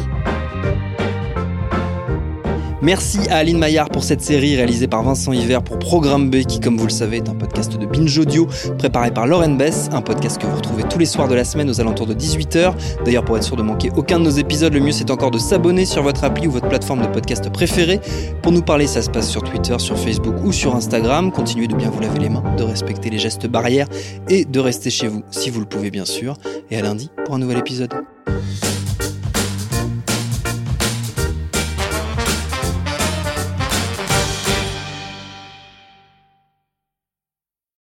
Merci 2.80 3.18
à 3.28 3.38
Aline 3.38 3.58
Maillard 3.58 3.88
pour 3.88 4.04
cette 4.04 4.20
série 4.20 4.54
réalisée 4.54 4.86
par 4.86 5.02
Vincent 5.02 5.32
Hiver 5.32 5.62
pour 5.64 5.80
Programme 5.80 6.30
B 6.30 6.44
qui, 6.44 6.60
comme 6.60 6.76
vous 6.76 6.86
le 6.86 6.92
savez, 6.92 7.16
est 7.16 7.28
un 7.28 7.34
podcast 7.34 7.76
de 7.76 7.86
Binge 7.86 8.16
Audio 8.18 8.46
préparé 8.78 9.10
par 9.10 9.26
Lauren 9.26 9.56
Bess, 9.56 9.88
un 9.92 10.00
podcast 10.00 10.38
que 10.40 10.46
vous 10.46 10.54
retrouvez 10.54 10.84
tous 10.84 10.98
les 10.98 11.06
soirs 11.06 11.26
de 11.26 11.34
la 11.34 11.44
semaine 11.44 11.68
aux 11.68 11.80
alentours 11.80 12.06
de 12.06 12.14
18h. 12.14 12.74
D'ailleurs, 13.04 13.24
pour 13.24 13.36
être 13.36 13.42
sûr 13.42 13.56
de 13.56 13.62
manquer 13.62 13.90
aucun 13.96 14.20
de 14.20 14.24
nos 14.24 14.30
épisodes, 14.30 14.72
le 14.72 14.80
mieux 14.80 14.92
c'est 14.92 15.10
encore 15.10 15.32
de 15.32 15.38
s'abonner 15.38 15.86
sur 15.86 16.04
votre 16.04 16.22
appli 16.22 16.46
ou 16.46 16.52
votre 16.52 16.68
plateforme 16.68 17.02
de 17.02 17.08
podcast 17.08 17.50
préférée. 17.50 18.00
Pour 18.42 18.52
nous 18.52 18.62
parler, 18.62 18.86
ça 18.86 19.02
se 19.02 19.10
passe 19.10 19.28
sur 19.28 19.42
Twitter, 19.42 19.76
sur 19.78 19.98
Facebook 19.98 20.36
ou 20.44 20.52
sur 20.52 20.76
Instagram. 20.76 21.32
Continuez 21.32 21.66
de 21.66 21.74
bien 21.74 21.90
vous 21.90 22.00
laver 22.00 22.20
les 22.20 22.28
mains, 22.28 22.44
de 22.56 22.62
respecter 22.62 23.10
les 23.10 23.18
gestes 23.18 23.48
barrières 23.48 23.88
et 24.28 24.44
de 24.44 24.60
rester 24.60 24.90
chez 24.90 25.08
vous 25.08 25.24
si 25.32 25.50
vous 25.50 25.58
le 25.58 25.66
pouvez 25.66 25.90
bien 25.90 26.04
sûr. 26.04 26.36
Et 26.70 26.76
à 26.76 26.82
lundi 26.82 27.10
pour 27.24 27.34
un 27.34 27.38
nouvel 27.38 27.58
épisode. 27.58 27.92